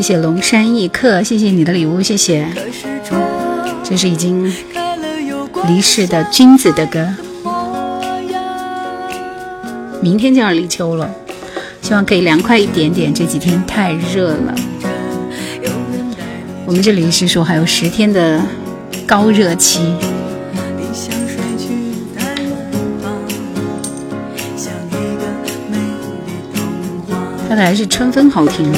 [0.02, 2.48] 谢谢龙山一客，谢谢你的礼物，谢谢。
[3.84, 4.52] 这是已经
[5.68, 7.08] 离世的君子的歌。
[10.02, 11.08] 明天就要立秋了，
[11.84, 13.14] 希望可以凉快一点点。
[13.14, 14.56] 这几天太热了，
[16.66, 18.42] 我们这里是说还有十天的
[19.06, 19.94] 高热期。
[27.48, 28.74] 看来还是春分好听。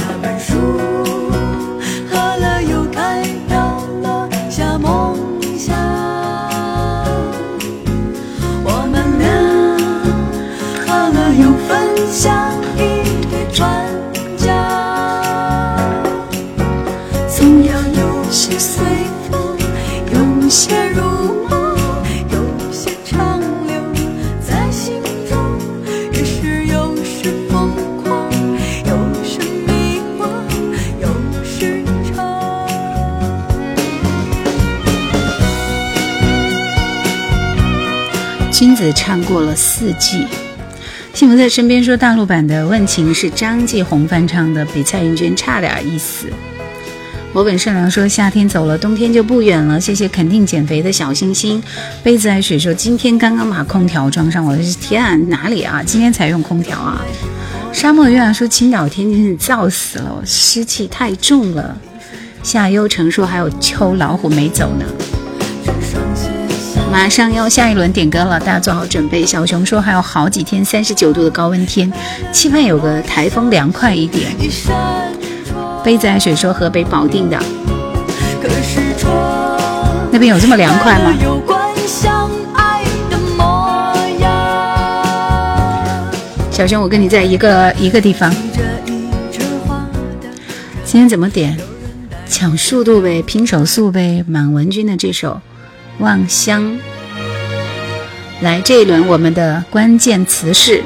[38.91, 40.25] 唱过了四季。
[41.13, 46.25] 幸福在身边说，大陆版的《问情》是张继红翻唱的，比蔡云娟差点意思。
[47.31, 49.79] 我本善良说，夏天走了，冬天就不远了。
[49.79, 51.61] 谢谢肯定减肥的小星星。
[52.03, 55.81] 杯子爱水说，今天刚刚把空调装上，我的天啊，哪里啊？
[55.83, 57.03] 今天才用空调啊？
[57.71, 61.75] 沙漠月亮说，青岛天气是燥死了，湿气太重了。
[62.43, 64.85] 夏幽成说，还有秋老虎没走呢。
[66.93, 69.25] 马上要下一轮点歌了，大家做好准备。
[69.25, 71.91] 小熊说还有好几天三十九度的高温天，
[72.31, 74.31] 期盼有个台风凉快一点。
[75.83, 77.39] 杯子爱水说河北保定的，
[80.11, 81.11] 那边有这么凉快吗？
[86.51, 88.31] 小熊，我跟你在一个一个地方。
[90.85, 91.57] 今天怎么点？
[92.29, 94.23] 抢速度呗，拼手速呗。
[94.27, 95.41] 满文军的这首。
[95.99, 96.77] 望乡，
[98.41, 100.83] 来这一轮我们的关键词是，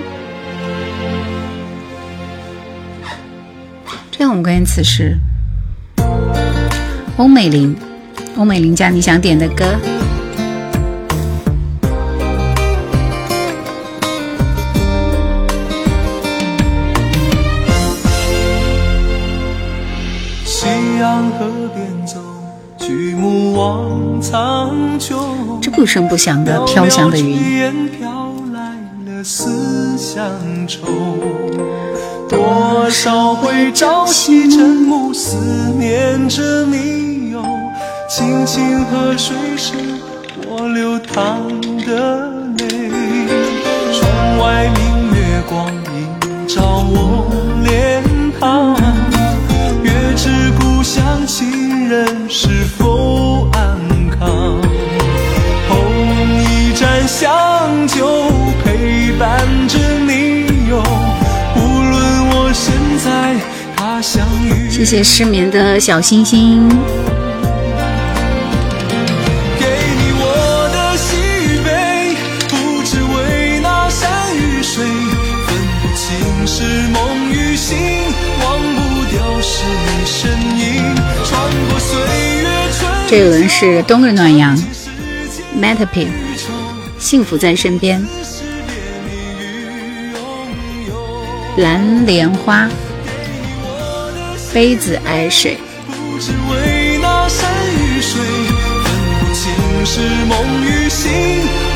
[4.11, 5.17] 这样我们关键词是
[7.17, 7.75] 欧美玲，
[8.37, 9.65] 欧美玲家你想点的歌。
[25.87, 27.89] 声不响的飘香的云。
[32.29, 35.37] 多少回朝夕枕暮，思
[35.79, 37.41] 念着你哟。
[38.09, 39.73] 清清河水是
[40.47, 41.41] 我流淌
[41.85, 42.65] 的泪。
[43.93, 44.81] 窗外明
[45.13, 45.19] 月
[45.49, 46.95] 光映照我
[47.63, 48.03] 脸
[48.39, 48.75] 庞，
[49.83, 50.29] 月知
[50.59, 52.86] 故乡亲人是否
[64.77, 64.85] 你
[80.05, 81.99] 身影，穿过岁
[82.41, 82.47] 月
[82.77, 82.79] 春。
[83.07, 84.55] 这一轮是冬日暖阳
[85.59, 86.07] ，Metapi，
[86.99, 88.05] 幸福在身边，
[91.57, 92.69] 蓝莲花，
[94.57, 95.55] 杯子爱水。
[95.85, 97.47] 不只为那山
[97.77, 98.19] 与水，
[98.83, 98.85] 分
[99.19, 99.45] 不清
[99.85, 100.33] 是梦
[100.65, 101.11] 与醒，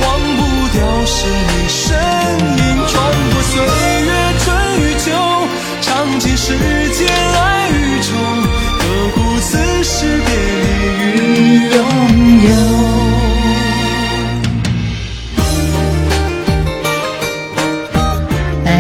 [0.02, 0.42] 忘不
[0.74, 1.80] 掉是你身
[2.58, 2.62] 影。
[2.88, 2.98] 穿
[3.30, 4.10] 过岁月
[4.40, 4.48] 春
[4.82, 5.06] 与秋，
[5.84, 6.58] 尝尽世
[6.98, 8.18] 间爱与愁，
[8.80, 8.82] 何
[9.14, 10.30] 苦此时别
[11.06, 11.78] 离与拥
[12.50, 12.91] 有？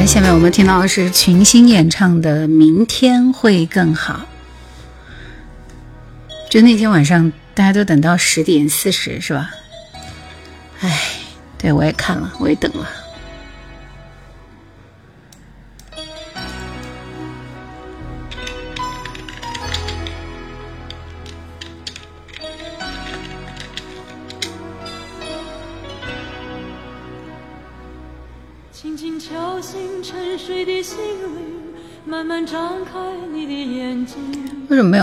[0.06, 4.26] 下面我们听到的是群星演唱的《明天会更好》。
[6.49, 9.52] 就那天晚上，大家都等到十点四十，是吧？
[10.82, 11.02] 哎，
[11.58, 12.89] 对我也看了，我也等了。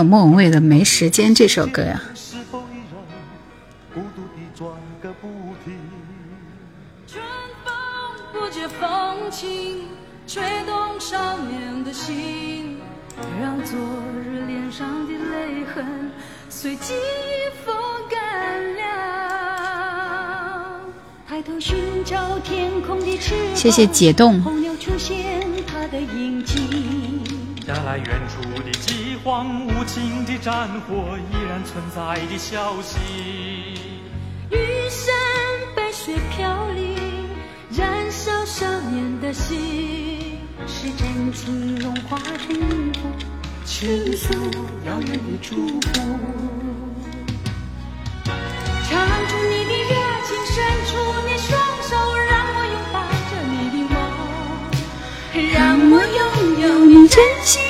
[0.08, 2.00] 莫文蔚的《没时间》这首歌呀？
[2.14, 2.98] 是否依然
[24.42, 24.57] 孤
[30.78, 32.98] 的战火依然存在的消息。
[34.50, 34.56] 玉
[34.88, 35.12] 山
[35.74, 36.96] 白雪飘零，
[37.76, 42.94] 燃烧少年的心，是真情融化成云雾，
[43.64, 44.32] 倾诉
[44.86, 45.80] 遥远的祝福。
[48.88, 49.94] 唱出你的热
[50.26, 50.56] 情，伸
[50.86, 50.90] 出
[51.26, 52.96] 你双手，让我拥抱
[53.30, 53.96] 着你的梦，
[55.52, 55.56] 让
[55.90, 56.20] 我拥
[56.60, 57.67] 有你真心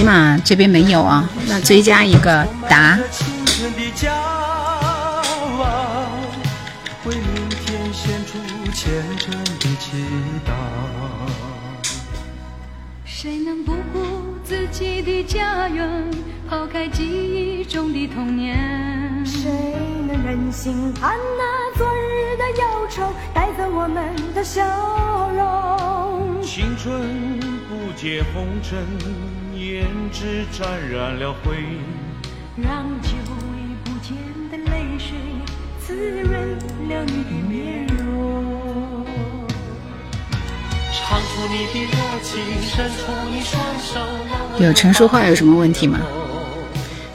[0.00, 2.98] 起码这边没有啊，那追加一个答。
[3.10, 5.22] 青春的骄傲，
[7.04, 8.38] 为明天献出
[8.72, 10.02] 虔诚的祈
[10.46, 10.52] 祷。
[13.04, 14.00] 谁能不顾
[14.42, 16.10] 自己的家园，
[16.48, 19.22] 抛开记忆中的童年。
[19.26, 19.50] 谁
[20.08, 24.64] 能忍心看那昨日的忧愁带走我们的笑
[25.36, 26.40] 容？
[26.42, 27.38] 青春
[27.70, 28.84] 不解红尘，
[29.54, 31.54] 胭脂沾染了灰。
[32.56, 33.10] 让久
[33.54, 34.16] 已不见
[34.50, 35.16] 的泪水
[35.78, 36.58] 滋润
[36.88, 39.06] 了你的面容。
[40.90, 44.00] 唱出你的热情，伸出你双手。
[44.28, 46.00] 让我有陈淑桦有什么问题吗？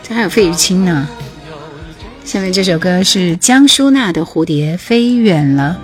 [0.01, 1.06] 这还有费玉清呢。
[2.24, 5.78] 下面这首歌是江淑娜的《蝴蝶飞远了》。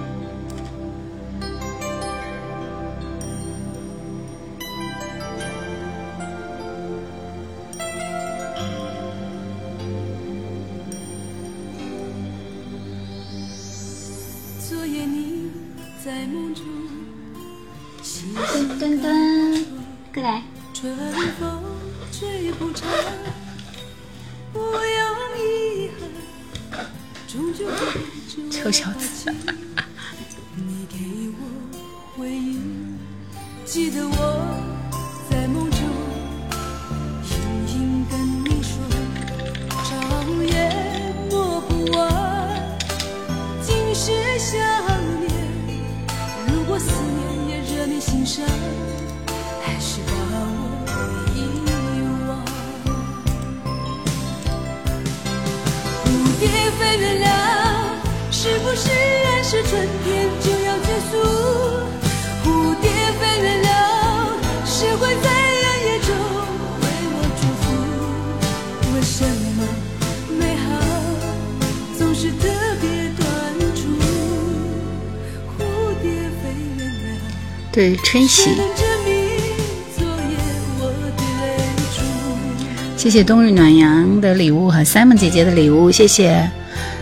[83.12, 86.50] 谢谢冬日暖阳的礼物和 Simon 姐姐的礼物，谢谢。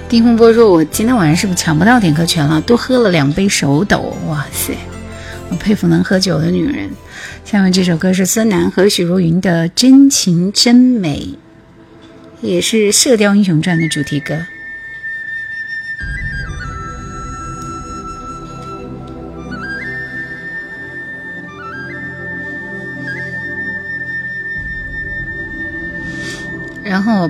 [0.09, 2.59] 丁风波说：“我今天晚上是不是抢不到点歌权了？
[2.61, 4.73] 多喝了两杯手抖，哇塞！
[5.51, 6.89] 我佩服能喝酒的女人。”
[7.45, 11.19] 下面这首歌是孙楠和许茹芸的《真情真美》，
[12.41, 14.35] 也是《射雕英雄传》的主题歌。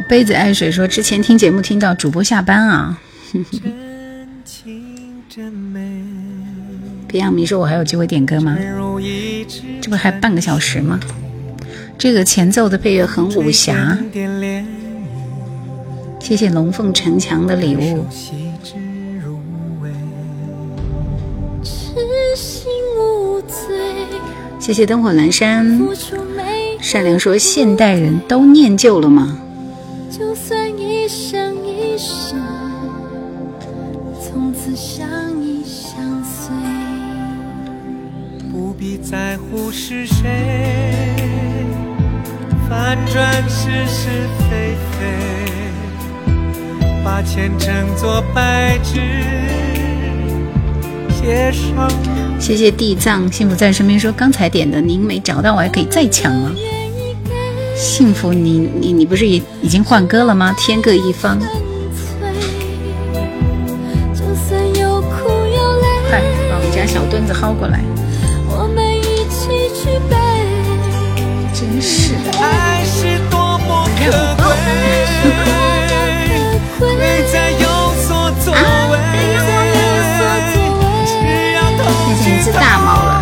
[0.07, 2.99] 杯子爱水说：“之前听节目听到主播下班啊。
[3.31, 6.03] 真情真美，”
[7.07, 8.57] 别样迷说：“我还有机会点歌吗？
[9.81, 10.99] 这不还半个小时吗？”
[11.97, 13.97] 这个前奏的配乐很武侠，
[16.19, 18.05] 谢谢龙凤呈祥的礼物。
[24.59, 25.81] 谢谢灯火阑珊。
[26.79, 29.37] 善良说：“现代人都念旧了吗
[30.19, 32.35] 就算一生一世，
[34.21, 35.07] 从此相
[35.41, 36.53] 依相随。
[38.51, 41.15] 不必在乎是谁，
[42.67, 44.09] 反转是是
[44.49, 45.07] 非非，
[47.01, 48.99] 把前程作白纸，
[51.13, 51.89] 写上？”
[52.37, 56.51] 谢谢地藏幸福在身边说：“刚才点的您没找到，我还可以再抢吗？”
[57.79, 60.53] 幸福你，你你不是已已经换歌了吗？
[60.57, 61.47] 天各一方，快
[66.49, 67.79] 把我们家小墩子薅过来！
[68.49, 70.17] 我们一起去背。
[71.53, 74.11] 真是的，爱是多么可
[74.43, 74.45] 贵，
[76.79, 77.65] 贵在有
[78.03, 78.51] 所作
[78.91, 78.93] 为，
[81.07, 81.11] 只
[81.55, 83.18] 要同变成一只大猫了。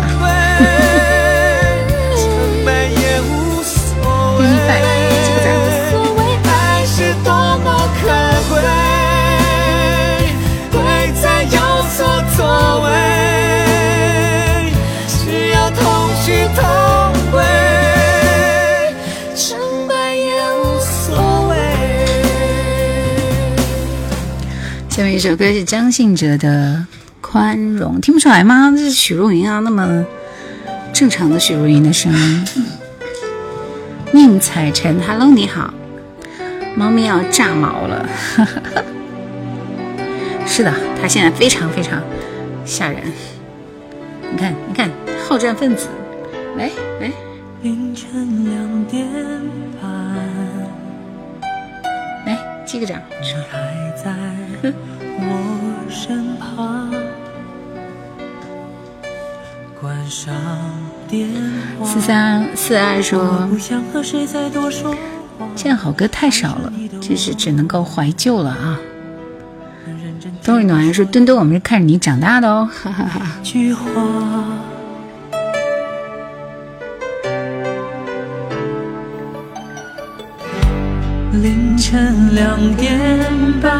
[19.34, 19.56] 成
[19.88, 21.56] 败也无所谓。
[24.88, 26.86] 下面一首歌是张信哲的
[27.20, 28.70] 《宽容》，听不出来吗？
[28.70, 30.04] 这是许茹芸啊，那么
[30.92, 32.44] 正常的许茹芸的声音。
[34.12, 35.72] 宁采臣，Hello，你好，
[36.74, 38.08] 猫咪要炸毛了，
[40.46, 42.02] 是的，它现在非常非常
[42.64, 43.02] 吓人。
[44.32, 44.90] 你看，你看，
[45.28, 45.88] 好战分子，
[46.56, 47.12] 来来，
[47.62, 49.06] 凌晨两点
[49.80, 49.90] 半，
[52.26, 53.58] 来击个掌，你还
[54.02, 54.10] 在
[55.20, 56.87] 我身旁，
[61.84, 64.98] 四三四二说不想和谁再多说话。
[65.54, 68.78] 现在好歌太少了，真是只能够怀旧了啊！
[70.42, 73.20] 冬日暖说墩墩，我们是看着你长大的哦，哈哈哈。
[73.42, 73.84] 句话。
[81.32, 83.20] 凌晨两点
[83.60, 83.70] 半，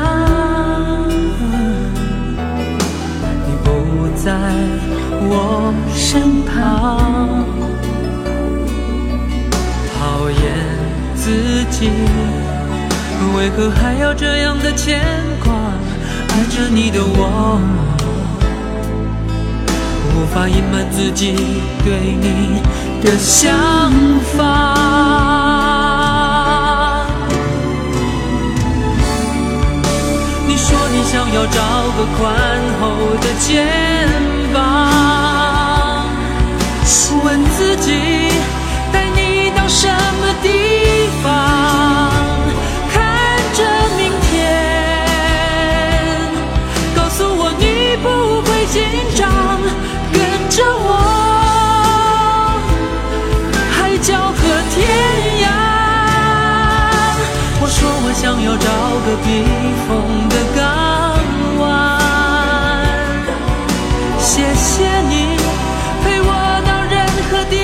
[3.44, 4.30] 你不在
[5.30, 7.44] 我身旁，
[9.94, 10.40] 讨厌
[11.14, 11.90] 自己，
[13.36, 15.00] 为何还要这样的牵
[15.44, 15.52] 挂？
[16.30, 17.60] 爱着你的我，
[20.14, 21.34] 无法隐瞒自己
[21.84, 22.62] 对你
[23.02, 23.50] 的想
[24.36, 24.36] 法。
[30.46, 31.60] 你说你想要找
[31.96, 32.24] 个宽
[32.80, 32.82] 厚
[33.20, 33.46] 的肩
[34.32, 36.04] 膀膀，
[37.24, 38.30] 问自己
[38.92, 40.48] 带你到什么地
[41.22, 41.28] 方，
[42.92, 42.96] 看
[43.54, 43.60] 着
[43.96, 44.30] 明天，
[46.94, 48.06] 告诉我你不
[48.42, 48.76] 会紧
[49.16, 49.28] 张，
[50.12, 50.16] 跟
[50.48, 50.86] 着我，
[53.72, 54.40] 海角和
[54.74, 54.76] 天
[55.42, 55.46] 涯。
[57.60, 58.68] 我说我想要找
[59.04, 59.26] 个避
[59.88, 59.88] 风
[64.38, 65.36] 谢谢你
[66.04, 66.30] 陪我
[66.64, 66.94] 到任
[67.28, 67.56] 何地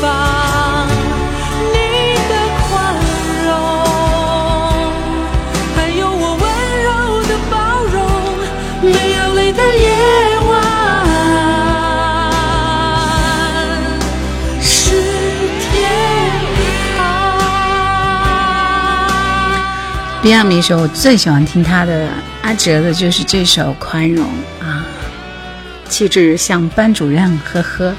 [0.00, 0.88] 方，
[1.70, 1.76] 你
[2.30, 2.32] 的
[2.62, 2.66] 宽
[3.44, 3.48] 容，
[5.76, 6.42] 还有我温
[6.82, 6.88] 柔
[7.28, 7.52] 的包
[7.92, 7.94] 容，
[8.80, 9.86] 没有泪的夜
[10.48, 10.50] 晚
[14.62, 14.66] 是
[15.70, 15.76] 天
[16.96, 16.98] 堂。
[20.22, 22.08] Beyond 一首我最喜欢听他的
[22.40, 24.26] 阿哲的就是这首《宽容》
[24.64, 24.77] 啊，
[25.88, 27.94] 气质像班主任，呵呵。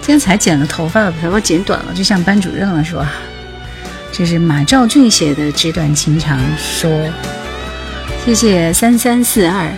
[0.00, 3.12] 今天才剪了头发，把头发剪短了，就像班主任了，是吧？
[4.12, 6.90] 这是马兆俊写的《纸短情长》，说
[8.24, 9.70] 谢谢三三四二。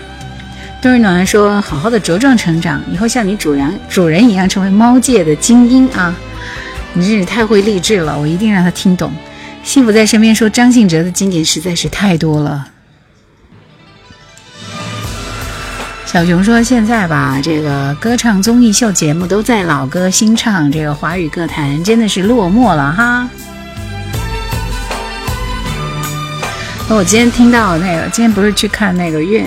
[0.81, 6.15] 冬日暖说：“好好的茁壮成长，以后像你主人主人一样成为猫界的精英啊！
[6.93, 9.13] 你真是太会励志了，我一定让他听懂。”
[9.63, 12.67] 幸福在身边说张信哲的经典实在是太多了。
[16.13, 23.27] 小熊说现在吧，这个歌唱综艺秀节目都在老歌新唱，这个华语歌坛真的是落寞了哈。
[26.87, 29.47] 那我今天听到那个，今天不是去看那个月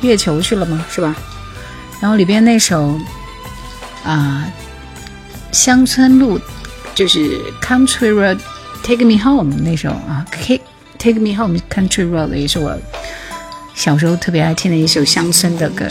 [0.00, 0.84] 月球去了吗？
[0.90, 1.14] 是吧？
[2.00, 2.98] 然后里边那首
[4.02, 4.44] 啊、
[5.52, 6.40] 乡村路
[6.92, 8.40] 就是 Country Road。
[8.82, 10.64] Take Me Home 那首啊，Take
[10.98, 12.76] Take Me Home Country Road 也是我
[13.74, 15.86] 小时候特别爱听的一首乡村的歌。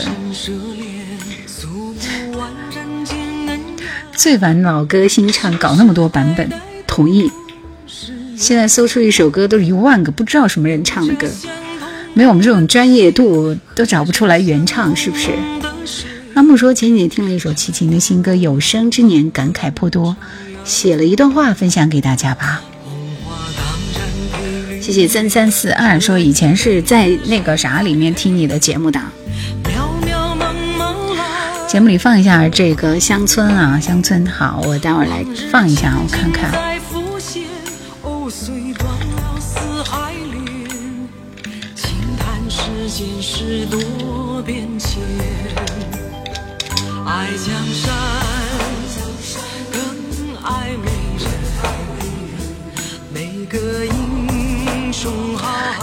[4.16, 6.50] 最烦老歌新唱，搞那么多版本，
[6.86, 7.30] 同意。
[8.36, 11.28] 现在搜出一首歌都是一万个不知道什么人唱的歌，
[12.14, 15.30] 没有我们这种专业度都找不出来原唱，是不是？
[16.34, 20.16] 阿木说前几天听了一首齐秦的新歌《有生之年》，感慨颇多，
[20.64, 22.62] 写了一段话分享给大家吧。
[24.84, 29.00] 谢谢三三四二说以前是在那个啥里面听你的节目的，
[31.66, 36.50] 节目里放一下这个乡村啊，乡村好，我待会儿来放一下，我看看。
[36.50, 36.78] 爱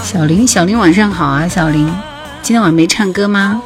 [0.04, 1.88] 小林，小林晚上好啊，小林，
[2.42, 3.62] 今天晚上没唱歌吗？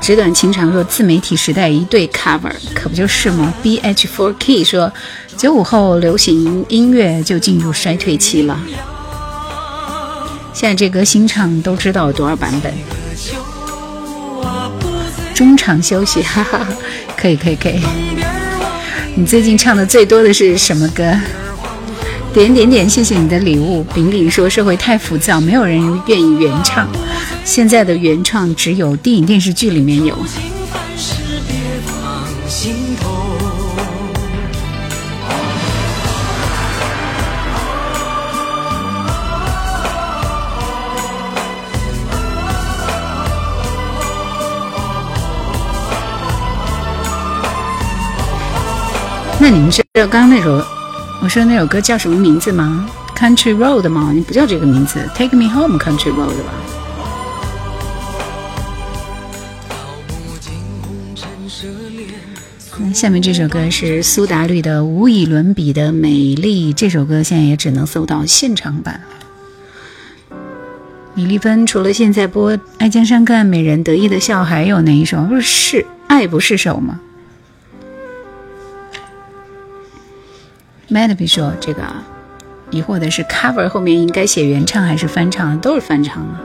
[0.00, 4.90] 纸短情长说自媒体时代一对 cover，可不就是吗？B H Four K 说
[5.36, 8.58] 九五后流行音乐就进入衰退期了。
[10.54, 12.72] 现在这歌新唱都知道有多少版本？
[15.34, 16.66] 中场休息，哈哈，
[17.16, 17.82] 可以可以可以。
[19.14, 21.14] 你最近唱的最多的是什么歌？
[22.32, 23.82] 点点点，谢谢你的礼物。
[23.92, 26.88] 饼饼说社会太浮躁，没有人愿意原唱。
[27.44, 30.16] 现在的原创只有电影电视剧里面有。
[49.42, 50.62] 那你们知道刚刚那首
[51.22, 54.10] 我说那首歌叫什么名字吗？Country Road 吗？
[54.14, 56.52] 你不叫这个名字，Take Me Home Country Road 吧？
[62.94, 68.98] 下面这首歌是苏打绿的《无与伦比的美丽》，这首歌现在也只能搜到现场版。
[71.14, 75.20] 李丽芬除了现在播《爱江山更爱美人》得意的笑，还有哪一首？
[75.24, 76.98] 不是是爱不释手吗
[80.90, 81.82] ？Madby 说这个
[82.70, 85.58] 疑惑的是 cover 后面应该写原唱还是翻唱？
[85.60, 86.40] 都是翻唱啊！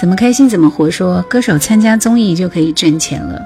[0.00, 3.40] 怎么开心怎么活说，歌手参加综艺就可以挣钱了。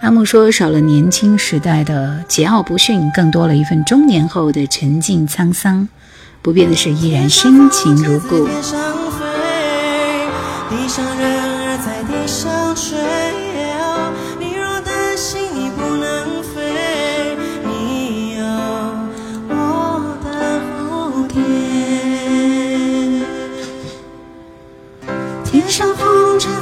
[0.00, 5.88] 阿木说少了年轻时代的桀骜不驯，更多了一份中年后的沉静沧桑。
[6.40, 8.46] 不变的是依然深情如故。
[10.70, 12.96] 地上人儿在地上追，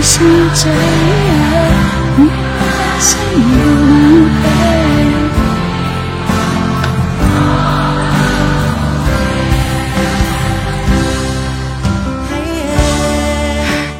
[0.00, 0.16] 你的心
[2.16, 4.48] 不能飞。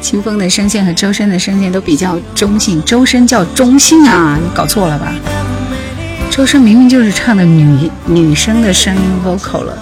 [0.01, 5.13] 清风的声线和周深的声线都比较中性，周深叫中性啊，你搞错了吧？
[6.31, 9.77] 周深明明就是唱的女女生的声音 vocal 了。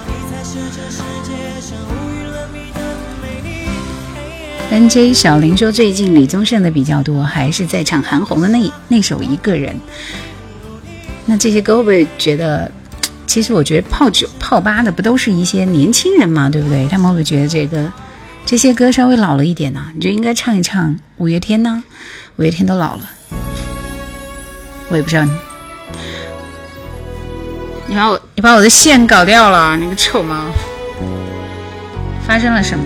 [4.72, 9.76] N J 小林说最近李宗盛的比较多，还是在唱韩红的那那首一个人。
[11.26, 12.72] 那这些歌会不会觉得，
[13.26, 16.88] 其实我觉得泡酒泡吧的不都是一些年轻人嘛，对不对？
[16.88, 17.92] 他们会不会觉得这个？
[18.46, 21.84] 这些歌稍微老了一点呢，你就应该唱一唱五月天呢。
[22.38, 23.02] 五月天都老了，
[24.90, 25.32] 我也不知道你，
[27.88, 30.46] 你把我你把我的线搞掉了，你个臭猫！
[32.26, 32.86] 发生了什么？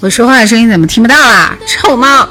[0.00, 1.56] 我说话的声音怎么听不到啊？
[1.66, 2.28] 臭猫。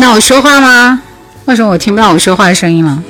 [0.00, 1.02] 听到我说话吗？
[1.44, 3.02] 为什么我听不到我说话的声音了？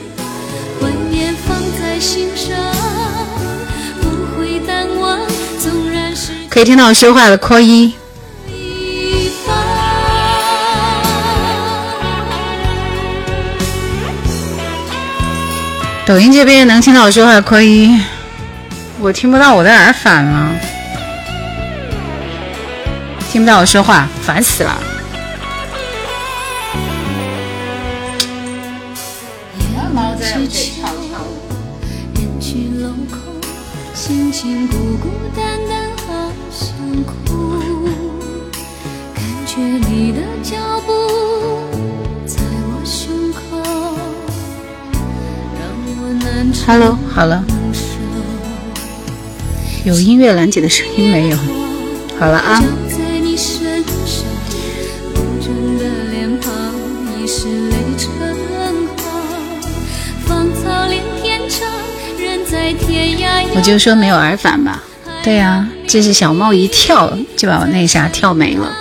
[6.49, 7.95] 可以听到我说话的扣一。
[16.05, 17.97] 抖音这边能听到我说话的扣一，
[18.99, 20.51] 我听不到我的耳返了，
[23.30, 24.76] 听不到我说话，烦死了。
[49.91, 51.36] 有音乐拦截的声音没有？
[52.16, 52.62] 好了啊。
[63.53, 64.80] 我就说没有耳返吧。
[65.24, 68.72] 对呀，这是小猫一跳就把我那啥跳没了。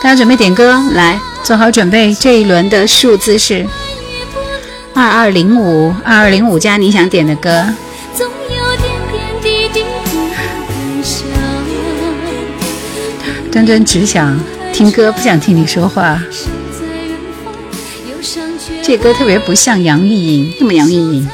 [0.00, 2.14] 大家准备点歌，来做好准备。
[2.14, 3.66] 这一轮的数字是
[4.94, 7.66] 二二零五，二二零五加你想点的歌。
[13.60, 14.40] 端端只想
[14.72, 16.18] 听歌，不想听你说话。
[18.82, 21.28] 这歌特别不像杨钰莹，那么杨钰莹。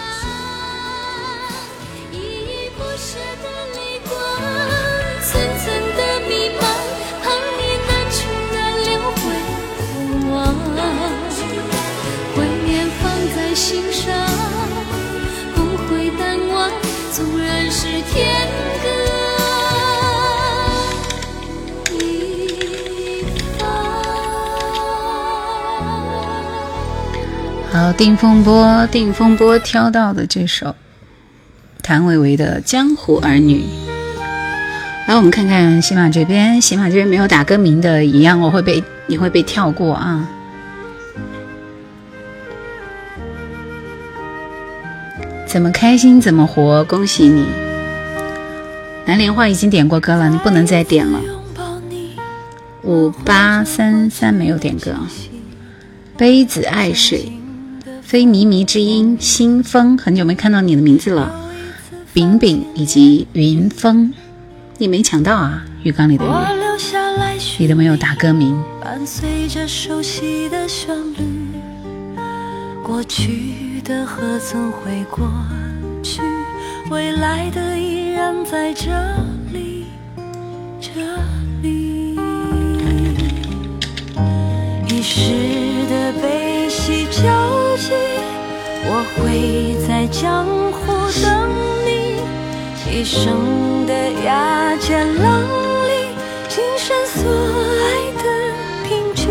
[27.93, 30.74] 定风波，定风波挑到的这首
[31.82, 33.61] 谭维维的《江湖儿女》。
[35.07, 40.28] 来，我们看看喜马这边，喜马这边没有打歌名的，一样我会被你会被跳过啊。
[45.47, 47.47] 怎么开心怎么活，恭喜你！
[49.07, 51.20] 蓝莲花已经点过歌了，你不能再点了。
[52.82, 54.93] 五八三三没有点歌，
[56.16, 57.32] 杯子爱水。
[58.07, 61.50] 非靡靡之音，新风，很久没看到你的名字了。
[62.14, 64.14] 饼饼以及云峰，
[64.78, 65.64] 你没抢到啊？
[65.82, 66.28] 浴缸里的鱼，
[67.59, 68.62] 你都没有打歌名。
[68.80, 71.18] 伴随着熟悉的旋律，
[72.80, 75.28] 过去的何曾会过
[76.00, 76.22] 去？
[76.88, 78.88] 未来的依然在这
[79.52, 79.86] 里，
[80.80, 80.90] 这
[81.61, 82.16] 里。
[84.88, 85.32] 一时
[85.90, 86.45] 的悲。
[88.99, 90.90] 我会在江湖
[91.22, 91.51] 等
[91.84, 92.16] 你，
[92.90, 93.92] 一生的
[94.24, 96.16] 牙尖浪里，
[96.49, 97.30] 今生所
[97.82, 97.84] 爱
[98.16, 98.24] 的
[98.88, 99.28] 凭据，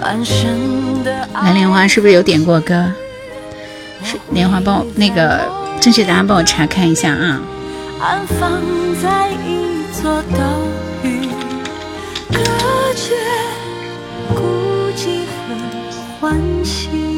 [0.00, 2.92] 半生的蓝莲花是不是有点过歌？
[4.02, 5.48] 是莲花，帮我那个
[5.80, 7.40] 正确答案帮我查看一下啊。
[8.00, 8.60] 安放
[9.00, 10.40] 在一座岛
[11.04, 11.28] 屿，
[12.32, 12.40] 隔
[12.96, 13.14] 绝
[14.34, 15.54] 孤寂和
[16.18, 17.09] 欢喜。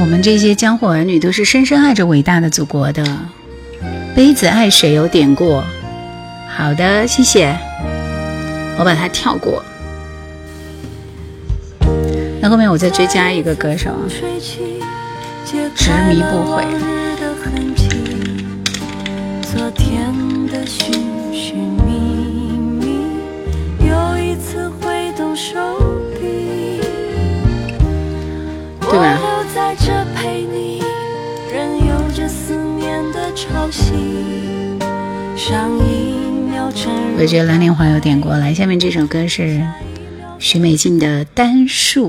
[0.00, 3.04] 我们这些江湖儿女都是深深爱着伟大的祖国的。
[4.16, 5.62] 杯子爱谁有点过？
[6.48, 7.54] 好的，谢谢。
[8.78, 9.62] 我把它跳过。
[12.40, 13.90] 那后面我再追加一个歌手，
[15.76, 16.64] 执迷不悔。
[28.90, 29.29] 对吧？
[29.70, 30.82] 在这陪你，
[31.48, 33.92] 任由着思念的潮汐。
[35.36, 36.68] 上一秒
[37.16, 38.52] 我觉得蓝莲花有点过来。
[38.52, 39.64] 下面这首歌是
[40.40, 42.08] 许美静的《单数》。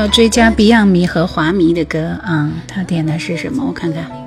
[0.00, 3.62] 要追加 Beyond 迷和华迷的歌啊，他点的是什么？
[3.66, 4.19] 我看看。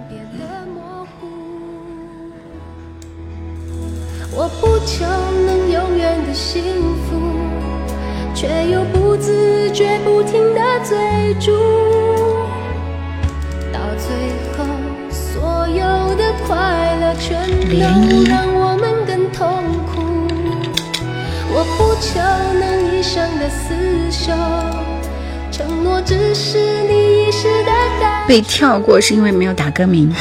[28.34, 30.11] 被跳过是因为没有打歌名。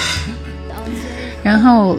[1.43, 1.99] 然后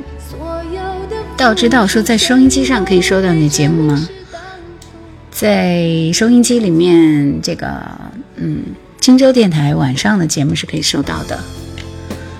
[1.36, 4.08] 道知道说在收音机上可以收到你的节目吗？
[5.32, 7.68] 在收音机里面，这个
[8.36, 8.62] 嗯，
[9.00, 11.40] 荆州电台晚上的节目是可以收到的，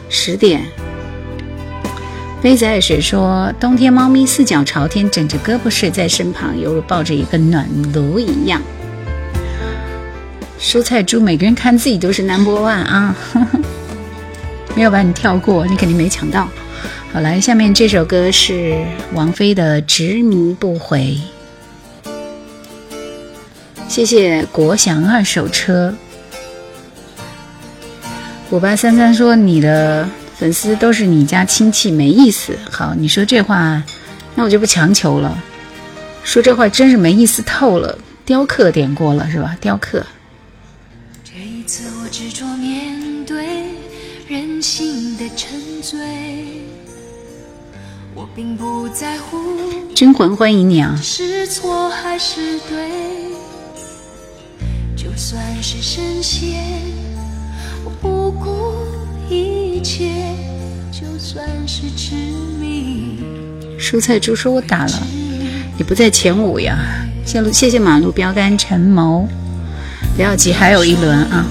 [0.08, 0.62] 十点。
[2.44, 8.62] 杯子爱水说，冬天猫咪四脚朝天，枕着胳膊睡在身旁，犹如抱着一个暖炉一样。
[10.64, 13.14] 蔬菜猪，每个人看自己都是 number one 啊，
[14.76, 16.48] 没有把你跳过，你肯定没抢到。
[17.12, 18.82] 好，来，下面这首歌是
[19.14, 21.20] 王菲的《执迷不悔》。
[23.90, 25.94] 谢谢国祥二手车，
[28.50, 32.58] 五八三三说你的粉丝都是你家亲戚，没意思。
[32.72, 33.84] 好，你说这话，
[34.34, 35.38] 那我就不强求了。
[36.24, 37.96] 说这话真是没意思透了。
[38.26, 39.56] 雕刻点过了是吧？
[39.60, 40.04] 雕刻。
[48.36, 49.38] 并不在乎。
[49.96, 50.98] 军魂欢迎你啊！
[51.02, 52.90] 是错还是对？
[54.96, 56.64] 就算是神仙，
[57.86, 58.74] 我不顾
[59.30, 60.08] 一切；
[60.92, 62.16] 就算是痴
[62.60, 63.20] 迷。
[63.80, 65.08] 蔬菜猪说：“我打了，
[65.78, 66.78] 你不在前五呀。”
[67.26, 69.28] 谢路，谢谢马路标杆陈谋，
[70.16, 71.46] 不要急，还有一轮啊。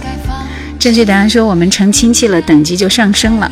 [0.79, 3.51] 正确答案说：“我们成亲戚了，等级就上升了。”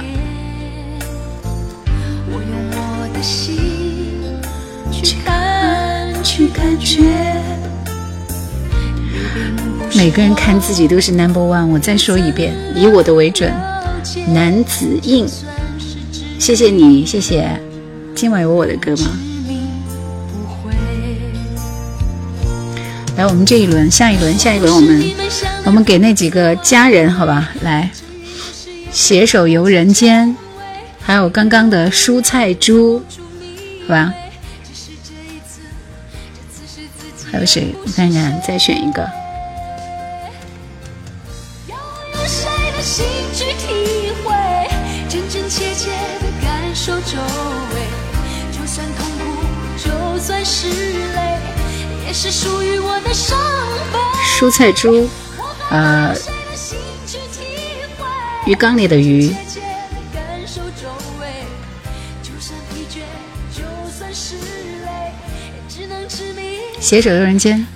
[10.01, 11.67] 每个人看自己都是 number one。
[11.67, 13.53] 我再说一遍，以我的为准。
[14.29, 15.29] 男子硬，
[16.39, 17.47] 谢谢你，谢谢。
[18.15, 19.11] 今晚有我的歌吗？
[23.19, 25.05] 来，我们这一轮，下一轮，下一轮，我们
[25.67, 27.51] 我们给那几个家人，好吧？
[27.61, 27.91] 来，
[28.91, 30.35] 携手游人间，
[31.03, 33.03] 还有刚刚的蔬菜猪，
[33.87, 34.15] 好吧？
[37.31, 37.75] 还有谁？
[37.85, 39.07] 我看看，再选一个。
[54.41, 55.07] 蔬菜猪，
[55.69, 56.17] 呃，
[58.47, 59.31] 鱼缸里的鱼。
[66.81, 67.67] 携手游人间，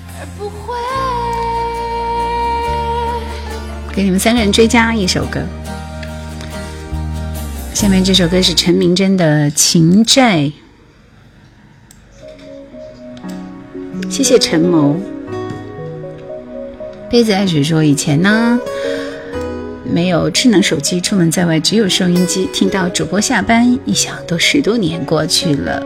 [3.93, 5.43] 给你们三个人追加一首歌。
[7.75, 10.39] 下面这首歌是陈明真的《情债》。
[14.09, 14.99] 谢谢陈谋。
[17.15, 18.59] 杯子爱水说：“以前呢，
[19.85, 25.81] 没有智能手机，出门在外只有收音机，听到主播下班，一想都十多年过去了。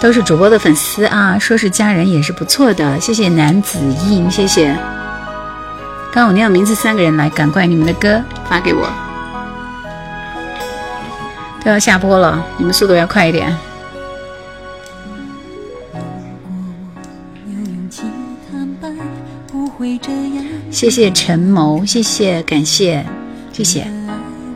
[0.00, 3.00] 都是主播的粉丝啊，说是家人也是不错的。
[3.00, 3.76] 谢谢男子
[4.08, 4.72] 印，谢谢。
[6.12, 8.88] 刚我念名字，三个人来，赶快你们的歌发给我。
[11.64, 13.52] 都要下播了，你们速度要快一点。”
[20.74, 23.06] 谢谢陈谋，谢谢感谢，
[23.52, 23.86] 谢谢。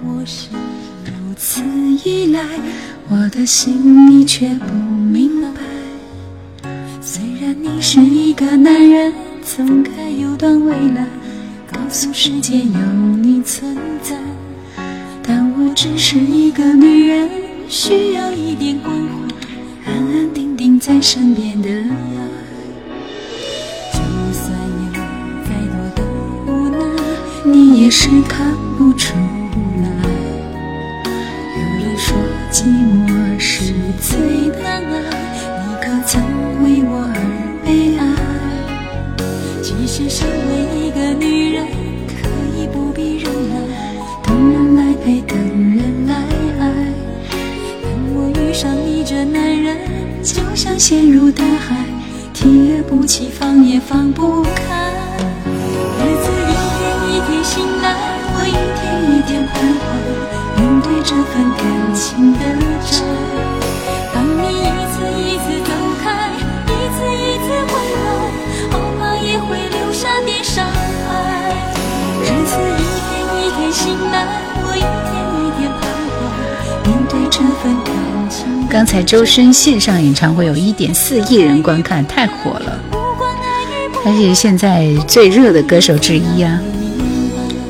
[0.03, 1.63] 如此
[2.05, 2.45] 依赖，
[3.09, 5.49] 我的心你却不明白。
[7.01, 9.15] 虽然你是一个男人，
[9.45, 11.07] 总该有段未来，
[11.73, 12.81] 告诉世界有
[13.23, 14.17] 你存在。
[15.23, 17.31] 但我只是一个女人，
[17.69, 22.18] 需要一点关怀，安安定定在身边的。
[27.53, 29.15] 你也是看不出
[29.83, 29.89] 来。
[31.57, 32.17] 有人说
[32.51, 34.19] 寂寞是最
[34.63, 35.01] 难挨，
[35.65, 36.21] 你可曾
[36.63, 37.17] 为我而
[37.65, 38.01] 悲哀？
[39.63, 41.67] 其实身为一个女人，
[42.09, 43.55] 可以不必忍耐，
[44.23, 46.15] 等人来陪，等人来
[46.61, 46.63] 爱。
[47.83, 49.79] 当我遇上你这男人，
[50.23, 51.85] 就像陷入大海，
[52.35, 54.89] 提不起，放也放不开。
[58.49, 59.15] 一天一
[60.57, 61.61] 面对这份感
[61.95, 62.39] 情的
[62.85, 62.93] 债。
[64.15, 64.61] 当你一
[64.93, 65.71] 次一次走
[66.03, 66.07] 开，
[66.67, 67.97] 一次一次回来，
[68.71, 70.73] 恐怕也会留下点伤害。
[72.23, 73.81] 日子一天一天醒
[74.11, 74.17] 来，
[74.65, 75.81] 我一天一天徘
[76.15, 77.37] 徊，面对这
[78.71, 82.79] 刚才周深线上演唱会有一点四亿人观看，太火了，
[84.05, 86.61] 他是现在最热的歌手之一啊，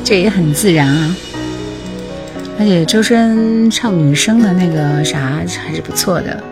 [0.09, 1.15] 这也很自然啊。
[2.57, 6.43] 而且周深唱女生的那个啥还是不错的，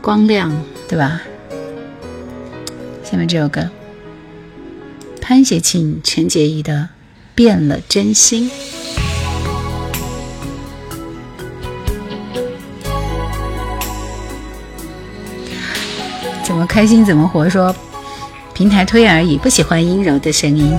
[0.00, 0.50] 光亮，
[0.88, 1.20] 对吧？
[3.04, 3.68] 下面这首歌，
[5.20, 6.72] 潘协庆、陈洁仪的
[7.34, 8.50] 《变了真心》。
[16.42, 17.46] 怎么开心怎么活？
[17.46, 17.76] 说
[18.54, 20.74] 平台推而已，不喜欢阴柔的声音。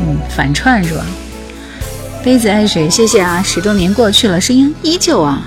[0.00, 1.04] 嗯，反串是吧？
[2.24, 3.42] 杯子爱水，谢谢啊！
[3.42, 5.42] 十多年过去了，声音依旧啊。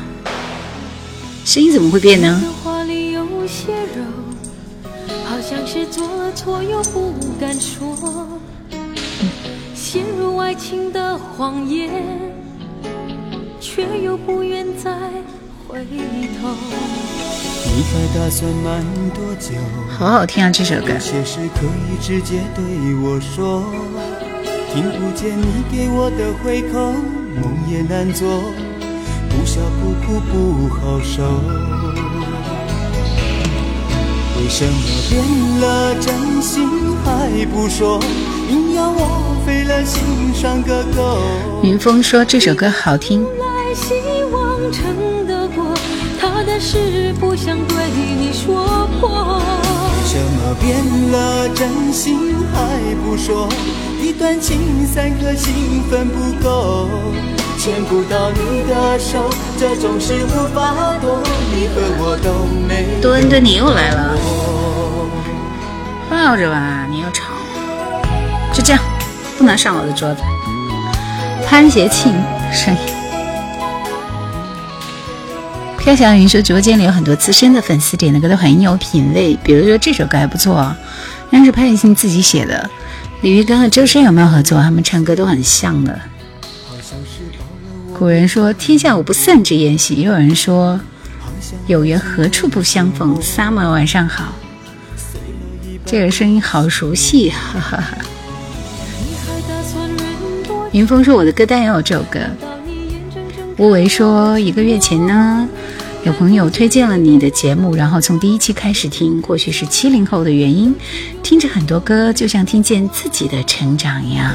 [1.43, 2.41] 声音怎么会变呢？
[9.75, 11.91] 陷入爱情的谎言，
[13.59, 14.91] 却又不愿再
[15.67, 16.55] 回头。
[17.63, 18.83] 你还打算瞒
[19.13, 19.51] 多久？
[19.89, 20.93] 好好听啊，这首歌。
[20.93, 22.63] 有些事可以直接对
[23.03, 23.63] 我说，
[24.73, 26.93] 听不见你给我的回扣，
[27.41, 28.25] 梦也难做，
[29.29, 31.23] 不笑不哭不好受。
[34.37, 34.71] 为什么
[35.09, 35.21] 变
[35.59, 36.69] 了真心
[37.03, 37.99] 还不说，
[38.49, 41.19] 硬要我费了心上个够？
[41.61, 43.27] 云峰说这首歌好听。
[46.17, 52.17] 他的事不想对你说破，为什么变了真心
[52.53, 53.49] 还不说？
[54.21, 56.87] 一段情三颗心分不够，
[57.57, 59.27] 牵不到你的手，
[59.57, 63.01] 这种事无法躲，你和我都没。
[63.01, 64.15] 墩墩，你又来了，
[66.07, 67.23] 抱着吧，你又吵，
[68.53, 68.81] 就这样，
[69.39, 70.21] 不能上我的桌子。
[71.47, 72.13] 潘协庆
[72.53, 72.79] 声音。
[75.79, 79.35] 飘小云说：“直播间里有很多资深的粉丝，点的歌都很有品味。
[79.43, 80.75] 比如说这首歌还不错，
[81.31, 82.69] 那是潘越庆自己写的。
[83.21, 84.59] 李玉刚和周深有没有合作？
[84.59, 85.99] 他们唱歌都很像的。
[87.97, 90.79] 古人说天下无不散之宴席，也有人说
[91.67, 93.15] 有缘何处不相逢。
[93.21, 94.33] Summer 晚上好，
[95.85, 97.97] 这个声音好熟悉，哈哈哈。
[100.71, 102.19] 云峰说我的歌单也有这首歌。”
[103.57, 105.47] 吴为说：“一个月前呢，
[106.03, 110.75] 有朋友推荐了你的节目，然后从第一期开始听，或许是七零后的原因，
[111.21, 114.33] 听着很多歌，就像听见自己的成长一样。”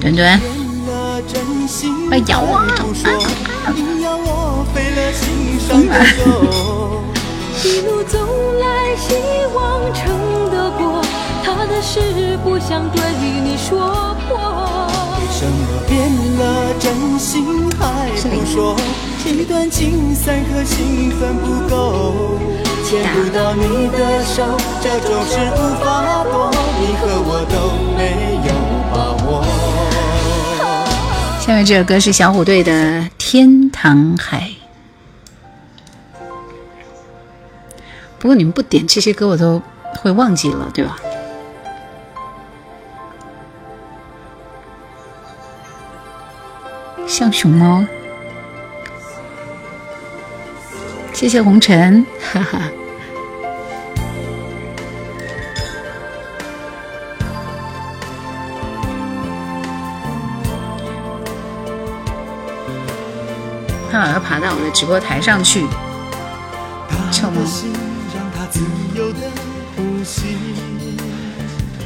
[0.00, 0.26] 墩墩，
[2.10, 2.58] 哎呀，我
[15.36, 15.98] 什么变
[16.38, 18.76] 了真心还不说？
[19.26, 22.38] 一段情三颗心分不够，
[22.84, 24.44] 牵不到你的手，
[24.80, 27.56] 这种事无法躲，你和我都
[27.98, 28.48] 没有
[28.92, 28.94] 把
[29.26, 29.44] 握。
[31.40, 32.72] 下面这首歌是小虎队的
[33.18, 34.50] 《天堂海》，
[38.20, 39.60] 不过你们不点这些歌，我都
[40.00, 40.96] 会忘记了，对吧？
[47.14, 47.86] 像熊猫，
[51.12, 52.62] 谢谢红尘，哈哈。
[63.92, 65.64] 他好像爬到我的直播台上去，
[67.12, 67.40] 臭猫。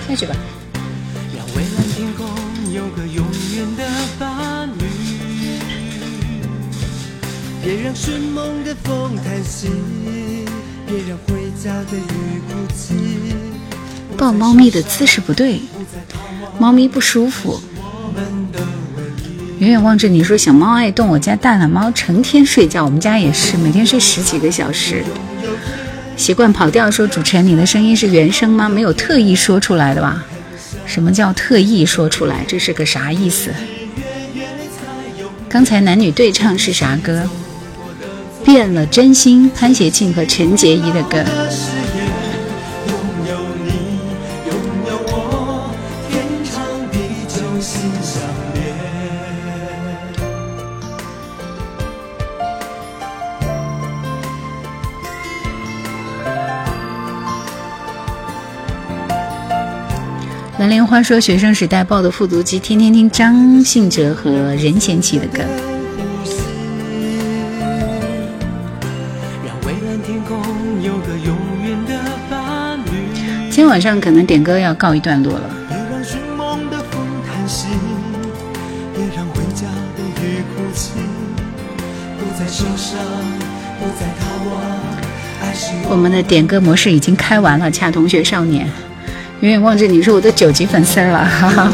[0.09, 0.35] 下去吧。
[7.69, 9.69] 别让寻梦的风叹息，
[10.87, 12.95] 别让回家的雨哭泣。
[14.17, 15.61] 抱猫咪的姿势不对，
[16.59, 17.61] 猫咪不舒服。
[19.59, 25.05] 远远望着你说小猫爱动，我家大懒猫成天睡觉，我们家也是每天睡十几个小时，
[26.17, 26.91] 习惯跑调。
[26.91, 28.67] 说主持人，你的声音是原声吗？
[28.67, 30.25] 没有特意说出来的吧？
[30.87, 32.47] 什么叫特意说出来？
[32.49, 33.53] 这是个啥意思？
[35.51, 37.29] 刚才男女对唱是啥歌？
[38.49, 41.23] 变了真心，潘协庆和陈洁仪的歌。
[60.59, 65.43] 蓝莲花说，学生时代抱的复读机，天天听张信哲和任贤齐的歌。
[73.69, 75.43] 晚上可能点歌要告一段落了。
[85.91, 85.97] 我。
[85.97, 88.67] 们的点歌模式已经开完了，恰同学少年，
[89.41, 91.71] 远远望着你是我的九级粉丝了，哈 哈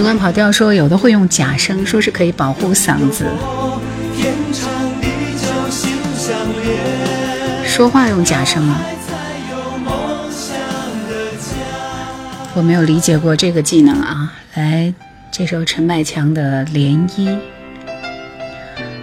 [0.00, 3.26] 的时习惯跑调说有的会用假声，说是可以保护嗓子，
[7.66, 8.80] 说话用假声吗？
[12.54, 14.32] 我没有理解过这个技能啊。
[14.54, 14.94] 来，
[15.30, 17.28] 这首陈百强的《涟漪》，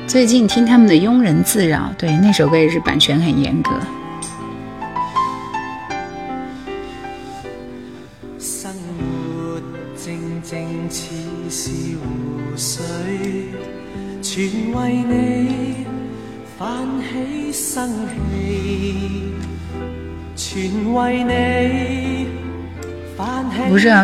[0.07, 3.69] 最近听他们的《庸人自扰》，对那首歌也是版权很严格。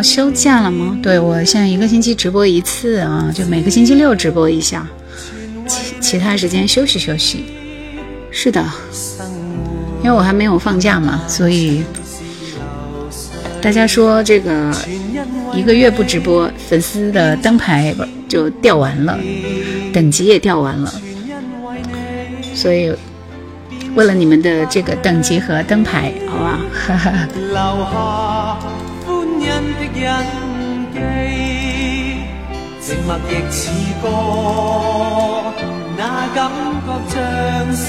[0.04, 0.98] 休假了吗？
[1.02, 4.86] 对我现在一个星期直播一次啊，就每个星期六直播一下，
[5.66, 7.46] 其其他时间休息休息。
[8.30, 8.64] 是的，
[10.04, 11.84] 因为我还没有放假嘛，所以
[13.62, 14.76] 大家说这个
[15.54, 17.96] 一个月不直播，粉丝的灯牌
[18.28, 19.18] 就掉完了，
[19.94, 20.94] 等级也掉完了，
[22.54, 22.92] 所以
[23.96, 26.60] 为了你们的这个等级和灯牌，好吧，
[29.62, 30.08] 的印
[30.94, 30.96] 記，
[32.82, 33.62] 靜默亦似
[34.02, 34.06] 歌，
[35.98, 36.02] 那
[36.34, 36.38] 感
[36.86, 37.16] 覺像
[37.74, 37.86] 詩，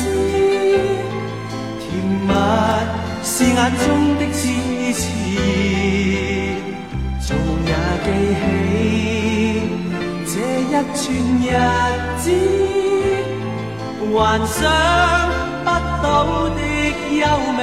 [1.81, 1.83] 甜
[2.27, 2.31] 蜜
[3.23, 3.87] 是眼中
[4.19, 4.43] 的支
[4.93, 5.03] 持，
[7.21, 7.29] 縱
[7.67, 7.73] 也
[8.05, 8.07] 記
[8.41, 8.43] 起
[10.27, 10.35] 這
[10.71, 11.03] 一串
[11.41, 11.47] 日
[12.19, 12.25] 子，
[14.13, 14.17] 幻
[14.47, 14.57] 想
[15.65, 15.67] 不
[16.03, 16.07] 到
[16.51, 16.59] 的
[17.11, 17.23] 優
[17.57, 17.63] 美。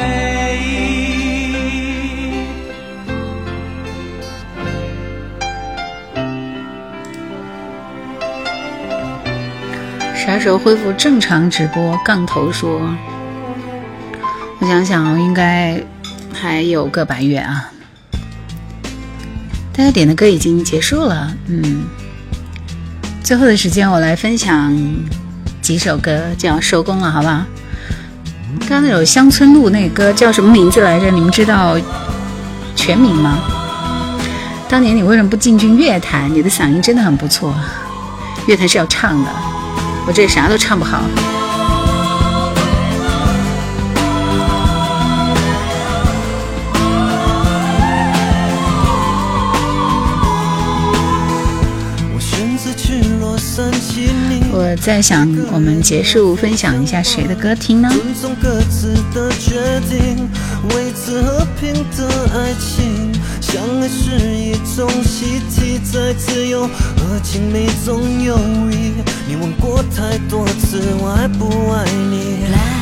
[10.23, 11.99] 啥时候恢复正常直播？
[12.05, 12.79] 杠头说，
[14.59, 15.81] 我想想，应该
[16.31, 17.67] 还有个把月啊。
[19.73, 21.85] 大家点的歌已经结束了，嗯，
[23.23, 24.71] 最后的时间我来分享
[25.59, 27.43] 几首歌，就要收工了，好不好？
[28.59, 31.09] 刚刚那首《乡村路》那歌叫什么名字来着？
[31.09, 31.75] 你们知道
[32.75, 33.39] 全名吗？
[34.69, 36.31] 当年你为什么不进军乐坛？
[36.31, 37.55] 你的嗓音真的很不错，
[38.45, 39.31] 乐坛是要唱的。
[40.07, 41.01] 我这啥都唱不好。
[54.53, 57.89] 我在想，我们结束分享一下谁的歌听呢？
[57.89, 60.29] 遵从各自的决定，
[60.75, 63.11] 维持和平的爱情。
[63.51, 68.37] 相爱是一种习题，在自由和亲密中游
[68.71, 68.93] 移。
[69.27, 72.80] 你问过太多次，我爱不爱你？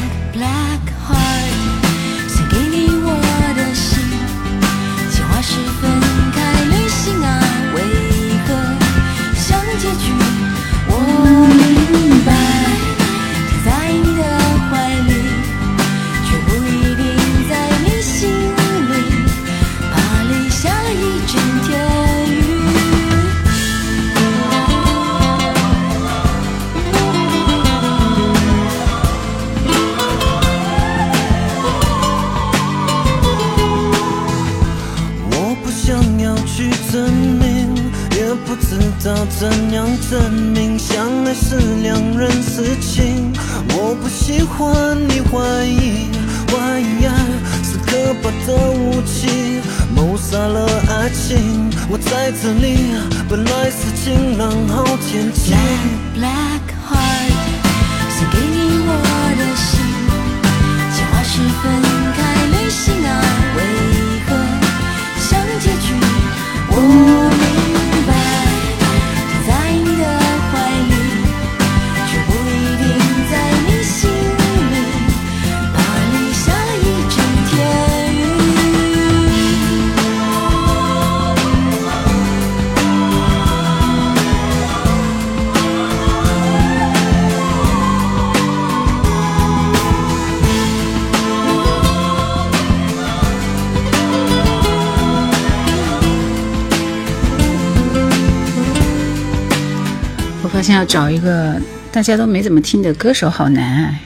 [100.70, 101.60] 现在要找一个
[101.91, 104.02] 大家都没怎么听的歌手好难哎，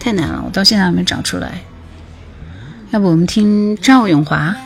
[0.00, 1.60] 太难了，我到现在还没找出来。
[2.90, 4.56] 要不我们听赵咏华？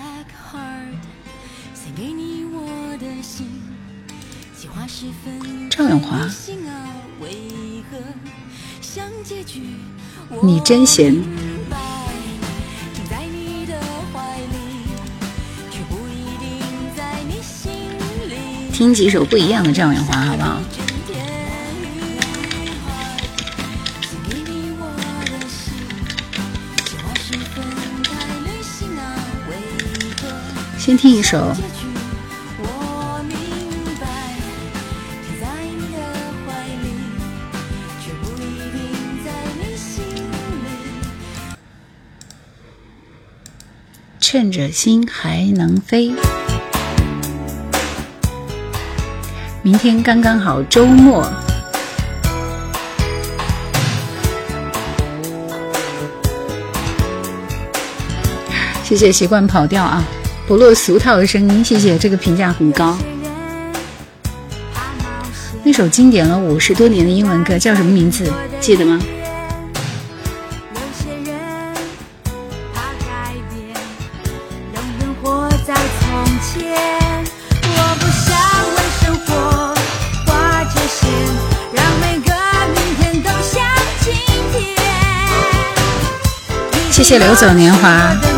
[5.69, 6.27] 赵咏华，
[10.43, 11.15] 你真闲。
[18.73, 20.59] 听几首不一样的赵咏华，好不好？
[30.89, 31.39] 先听一首。
[44.19, 46.15] 趁着心还能飞，
[49.61, 51.31] 明天刚刚好周末。
[58.83, 60.03] 谢谢习惯跑调啊，
[60.49, 62.97] 不落俗套的声音，谢谢这个评价很高。
[65.63, 68.33] 那首经典了五十多年的英文歌叫什么名字？
[68.59, 68.99] 记得吗？
[87.09, 88.38] 谢流走年华。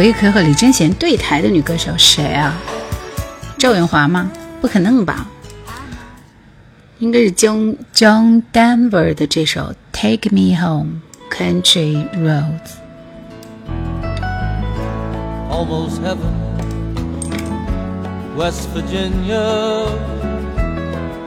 [0.00, 2.54] 当年韦可和李贞贤对台的女歌手谁啊？
[3.58, 4.30] 赵咏华吗？
[4.58, 5.26] 不可能吧！
[7.00, 9.60] 应该是 John John Denver 的这首
[9.92, 12.48] 《Take Me Home, Country Roads》。
[15.50, 16.32] Almost heaven,
[18.38, 19.84] West Virginia,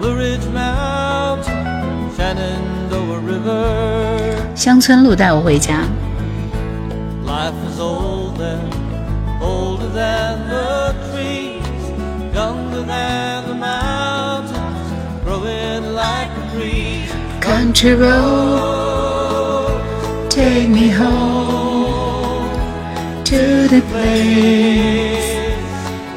[0.02, 4.56] Blue Ridge Mountain, Shenandoah River。
[4.56, 5.84] 乡村路带我回家。
[7.28, 8.03] Life is old
[9.94, 11.84] than the trees,
[12.34, 14.64] younger than the mountains.
[17.40, 19.82] Country road,
[20.30, 22.50] take me home
[23.24, 25.36] to the place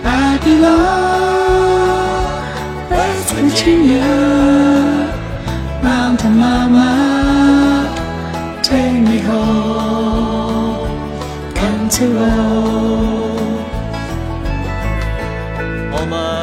[0.04, 1.05] I belong.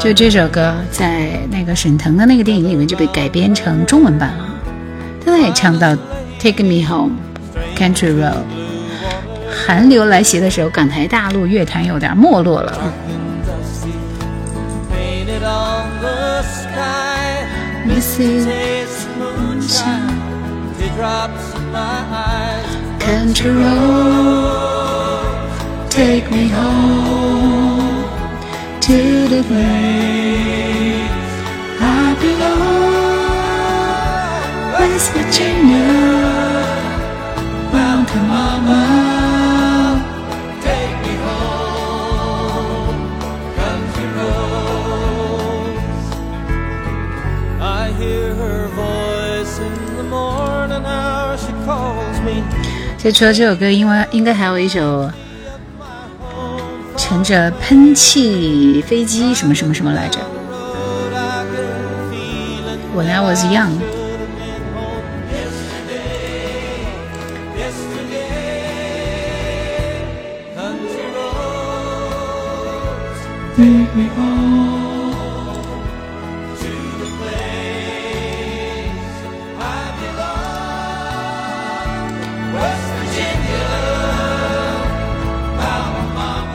[0.04, 4.50] 就这首歌，在那个沈腾的那个电影里面就被改编成中文版了。
[5.26, 5.96] 他也唱到
[6.40, 7.14] “Take me home,
[7.78, 8.44] country road”。
[9.66, 12.78] 寒流来袭的时候，港台大陆乐坛有点没落了。
[23.00, 24.84] Country road,
[25.90, 27.73] take me home.
[28.84, 29.00] To
[29.30, 29.62] the place
[31.80, 32.84] I belong,
[34.78, 35.88] West Virginia,
[37.72, 38.84] Mountain Mama.
[40.62, 43.00] Take me home,
[43.56, 46.06] country roads.
[47.62, 52.44] I hear her voice in the morning hour, she calls me.
[52.98, 55.10] 这除了这首歌，应该应该还有一首
[57.14, 60.20] 乘着喷气飞机，什么什么什么来着
[62.98, 63.93] ？When I was young。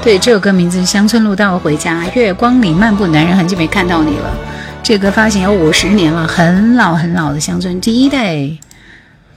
[0.09, 4.35] 对，这首歌名字是《乡村路带我回家》，月光里漫步，男人很久没看到你了。
[4.83, 8.35] 这歌发行有五十年了，很老很老的乡村，第一代，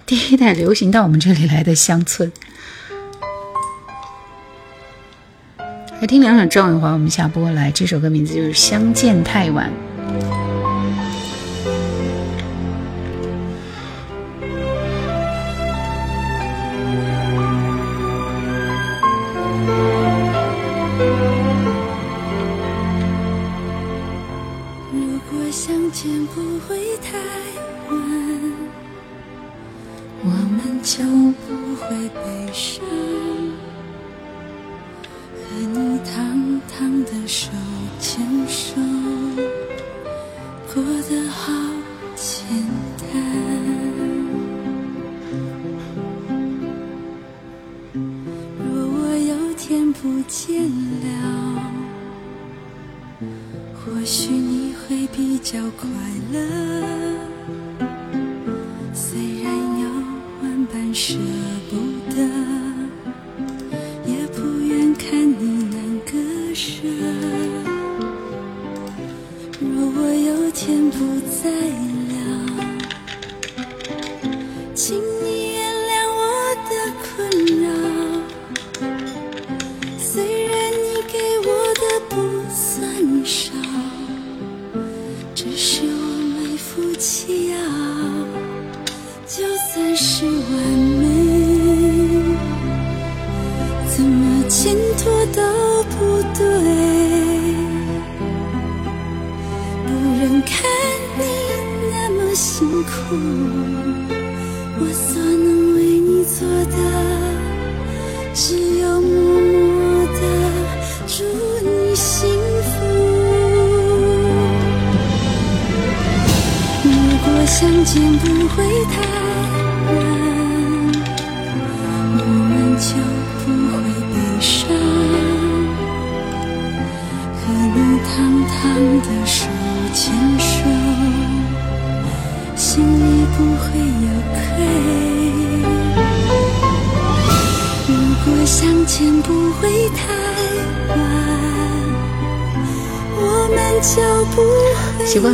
[0.06, 2.32] 第一代流行到我们这里来的乡村。
[6.00, 7.70] 来听两首赵咏华，我们下播来。
[7.70, 9.68] 这首歌名字就是《相见太晚》。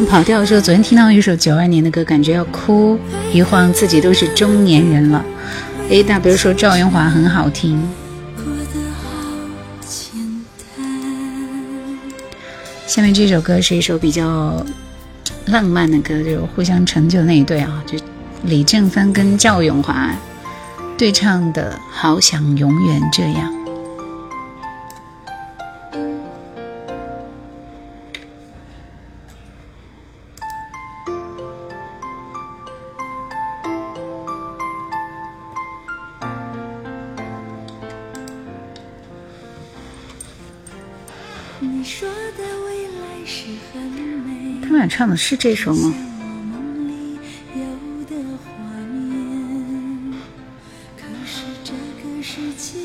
[0.09, 2.97] 跑调的时候，昨天听到一首九二年的歌，感觉要哭，
[3.33, 5.23] 一晃自己都是中年人了。
[5.89, 7.81] A W 说赵元华很好听，
[12.87, 14.65] 下面这首歌是一首比较
[15.47, 17.97] 浪漫的歌，就是互相成就那一对啊，就
[18.43, 20.09] 李正帆跟赵咏华
[20.97, 23.53] 对唱的《好想永远这样》。
[45.17, 45.91] 是这首吗？
[45.93, 45.97] 我
[46.51, 47.17] 梦里
[47.55, 47.61] 有
[48.05, 48.15] 的
[48.45, 48.51] 画
[48.85, 50.13] 面。
[50.95, 52.77] 可是这个世界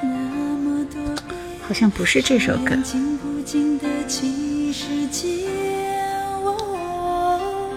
[0.00, 2.74] 那么多变，好像不是这首歌。
[2.82, 5.46] 经不经得起时间。
[6.42, 7.70] 哦，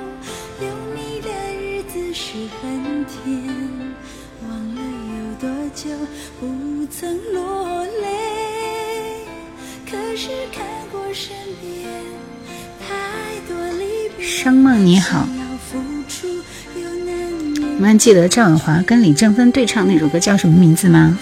[0.61, 1.29] 有你的
[1.61, 3.43] 日子是很甜，
[4.47, 5.89] 忘了有多久
[6.39, 7.70] 不曾落
[14.43, 15.27] 张，梦你好
[17.75, 21.15] 你们还记得赵咏华跟李正芬对唱那首歌叫什么名字吗？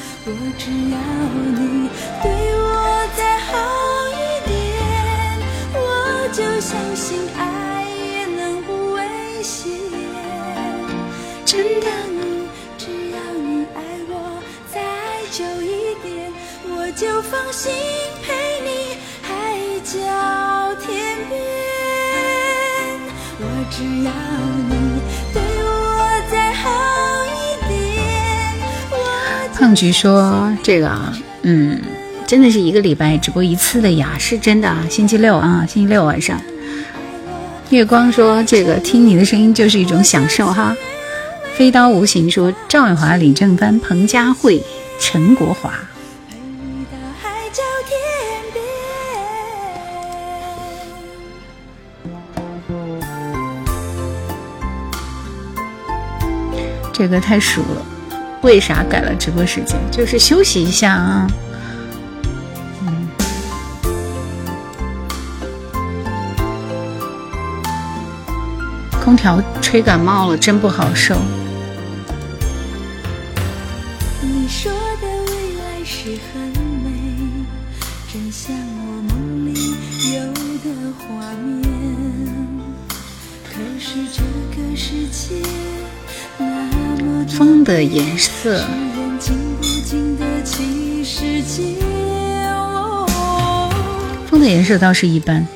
[29.70, 31.14] 胖菊说：“这个啊，
[31.44, 31.80] 嗯，
[32.26, 34.84] 真的是一个礼拜直播一次的呀，是真的啊。
[34.90, 36.42] 星期六啊，星期六晚上。”
[37.70, 40.76] 月光说：“这个听你的声音就是一种享受哈。”
[41.54, 44.60] 飞刀无形说：“赵伟华、李正帆、彭佳慧、
[45.00, 45.72] 陈国华。”
[56.92, 57.86] 这个太熟了，
[58.42, 59.78] 为啥改了直播时间？
[59.92, 61.28] 就是休息一下啊。
[62.82, 63.08] 嗯，
[69.04, 71.16] 空调吹感冒了，真不好受。
[74.22, 76.42] 你说的未来是很
[76.84, 76.90] 美，
[78.12, 79.76] 真像我梦里
[80.14, 80.22] 有
[80.64, 81.06] 的画
[81.44, 81.68] 面。
[83.44, 84.22] 可是这
[84.56, 85.36] 个世界
[87.28, 88.66] 风的颜色
[94.28, 95.48] 风的颜色倒是一般。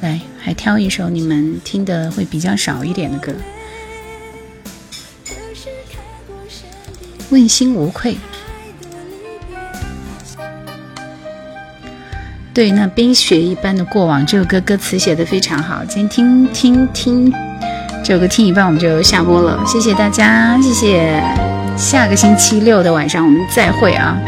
[0.00, 3.32] 来，还挑一首你们听的会比较少一点的歌。
[7.30, 8.16] 问心无愧。
[12.52, 17.49] 对，那冰雪一般的过往，这首歌歌词写的非常好，今天听听听。
[18.02, 21.22] 这首歌听一半我们就下播了，谢谢大家，谢谢。
[21.76, 24.18] 下个星期六的晚上我们再会啊。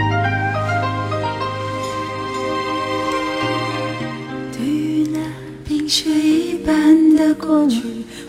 [4.56, 5.18] 对于那
[5.66, 7.82] 冰雪一般的过去，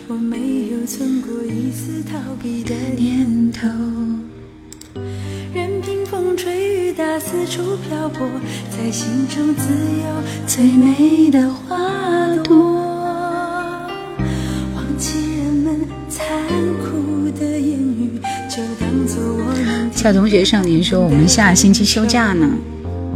[0.08, 0.36] 我没
[0.72, 3.68] 有存过一丝逃避的念头。
[5.54, 8.26] 任凭风吹雨打，四处漂泊，
[8.70, 11.76] 在心中自有最美的花
[12.42, 12.73] 朵。
[20.04, 22.46] 小同学少年说我们下星期休假呢，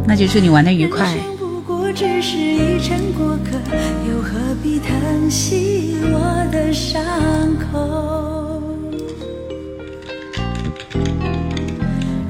[0.07, 1.05] 那就祝你玩的愉快。
[1.05, 3.59] 人生不过只是一场过客，
[4.09, 6.99] 又何必疼惜我的伤
[7.71, 8.59] 口？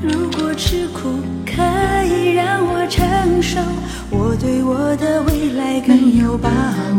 [0.02, 1.08] 如果吃苦
[1.46, 1.64] 可
[2.14, 3.62] 以让我承受，
[4.10, 6.50] 我对我的未来更有把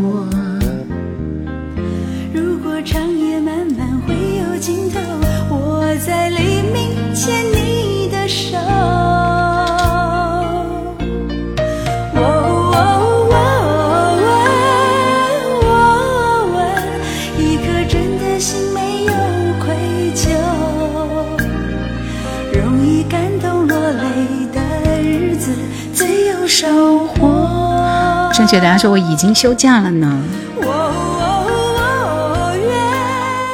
[28.51, 30.21] 正确答案说我已经休假了呢。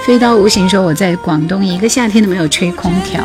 [0.04, 3.24] 飞刀无形说我在广东一个夏天都没有吹空调。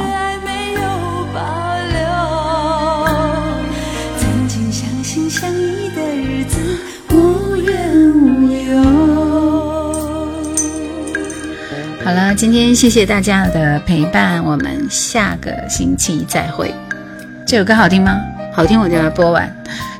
[12.04, 16.74] 好了，今天谢谢大家的陪伴，我们下个星期再会。
[17.46, 18.20] 这首歌好听吗？
[18.54, 19.50] 好听我就要播完，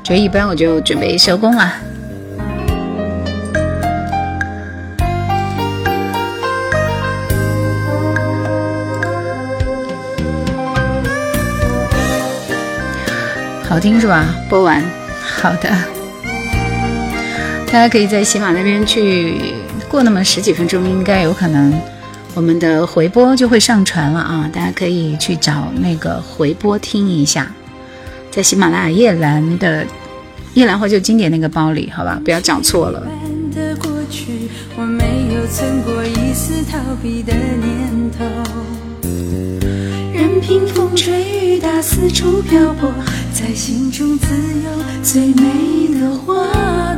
[0.05, 1.73] 觉得一般我就准备收工了。
[13.67, 14.27] 好听是吧？
[14.51, 14.85] 播完，
[15.19, 15.71] 好的。
[17.67, 19.55] 大家可以在喜马那边去
[19.89, 21.73] 过那么十几分钟，应该有可能
[22.35, 24.51] 我们的回播就会上传了啊！
[24.53, 27.51] 大家可以去找那个回播听一下，
[28.33, 29.87] 在喜马拉雅夜兰的
[30.55, 33.07] 夜兰花就经典那个包里，好吧，不要讲错了。
[33.55, 35.05] 的过去，我没
[35.35, 38.25] 有存过一丝逃避的念头。
[40.15, 42.91] 任凭风吹雨打，四处漂泊，
[43.35, 44.71] 在心中自由
[45.03, 46.92] 最美的花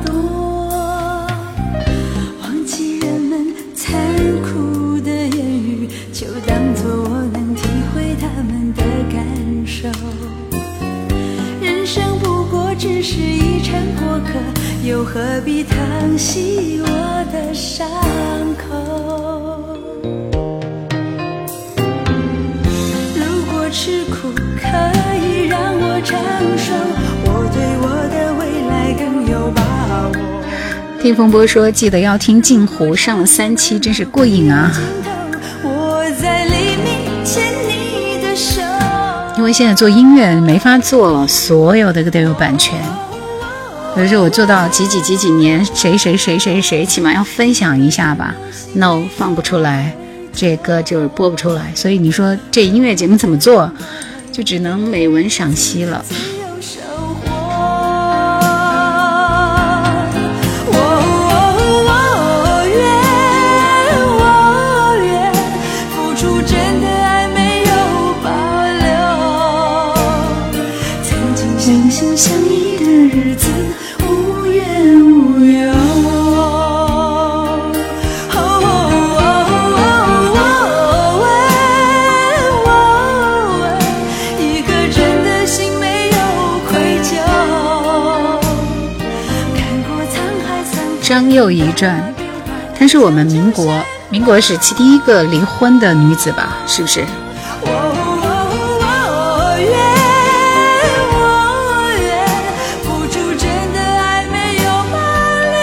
[13.06, 14.32] 是一场过客，
[14.82, 15.76] 又何必疼
[16.16, 16.88] 惜我
[17.30, 17.86] 的伤
[18.56, 19.78] 口？
[23.14, 24.66] 如果吃苦可
[25.18, 26.18] 以让我承
[26.56, 26.72] 受，
[27.26, 29.60] 我对我的未来更有把
[30.08, 30.12] 握。
[31.02, 34.72] 听风波说，记得要听镜湖，上了三期，真是过瘾啊！
[39.44, 42.80] 因为现在做音乐没法做了，所有的歌都有版权。
[43.94, 48.34] 比如说我做到几几几几年，谁谁谁谁谁，起码要分享一下吧。
[48.72, 49.94] No，放不出来，
[50.32, 51.70] 这歌就是播不出来。
[51.74, 53.70] 所以你说这音乐节目怎么做？
[54.32, 56.02] 就只能美文赏析了。
[91.34, 92.14] 又一转，
[92.78, 96.58] 她是我们民国民国时期第一个离婚的女子吧？
[96.66, 97.04] 是不是？
[97.60, 97.66] 我
[99.58, 99.76] 愿，
[101.10, 101.26] 我
[102.00, 102.06] 愿，
[102.84, 103.42] 付出真
[103.72, 104.96] 的爱没有保
[105.50, 105.58] 留，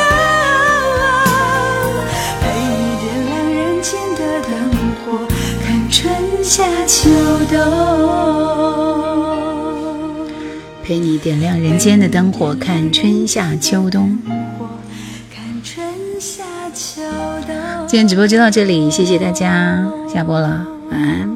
[10.83, 14.17] 陪你点亮人间的灯火，看春夏秋冬。
[17.91, 21.30] 今天直播就到这里，谢谢大家，下播了，晚安。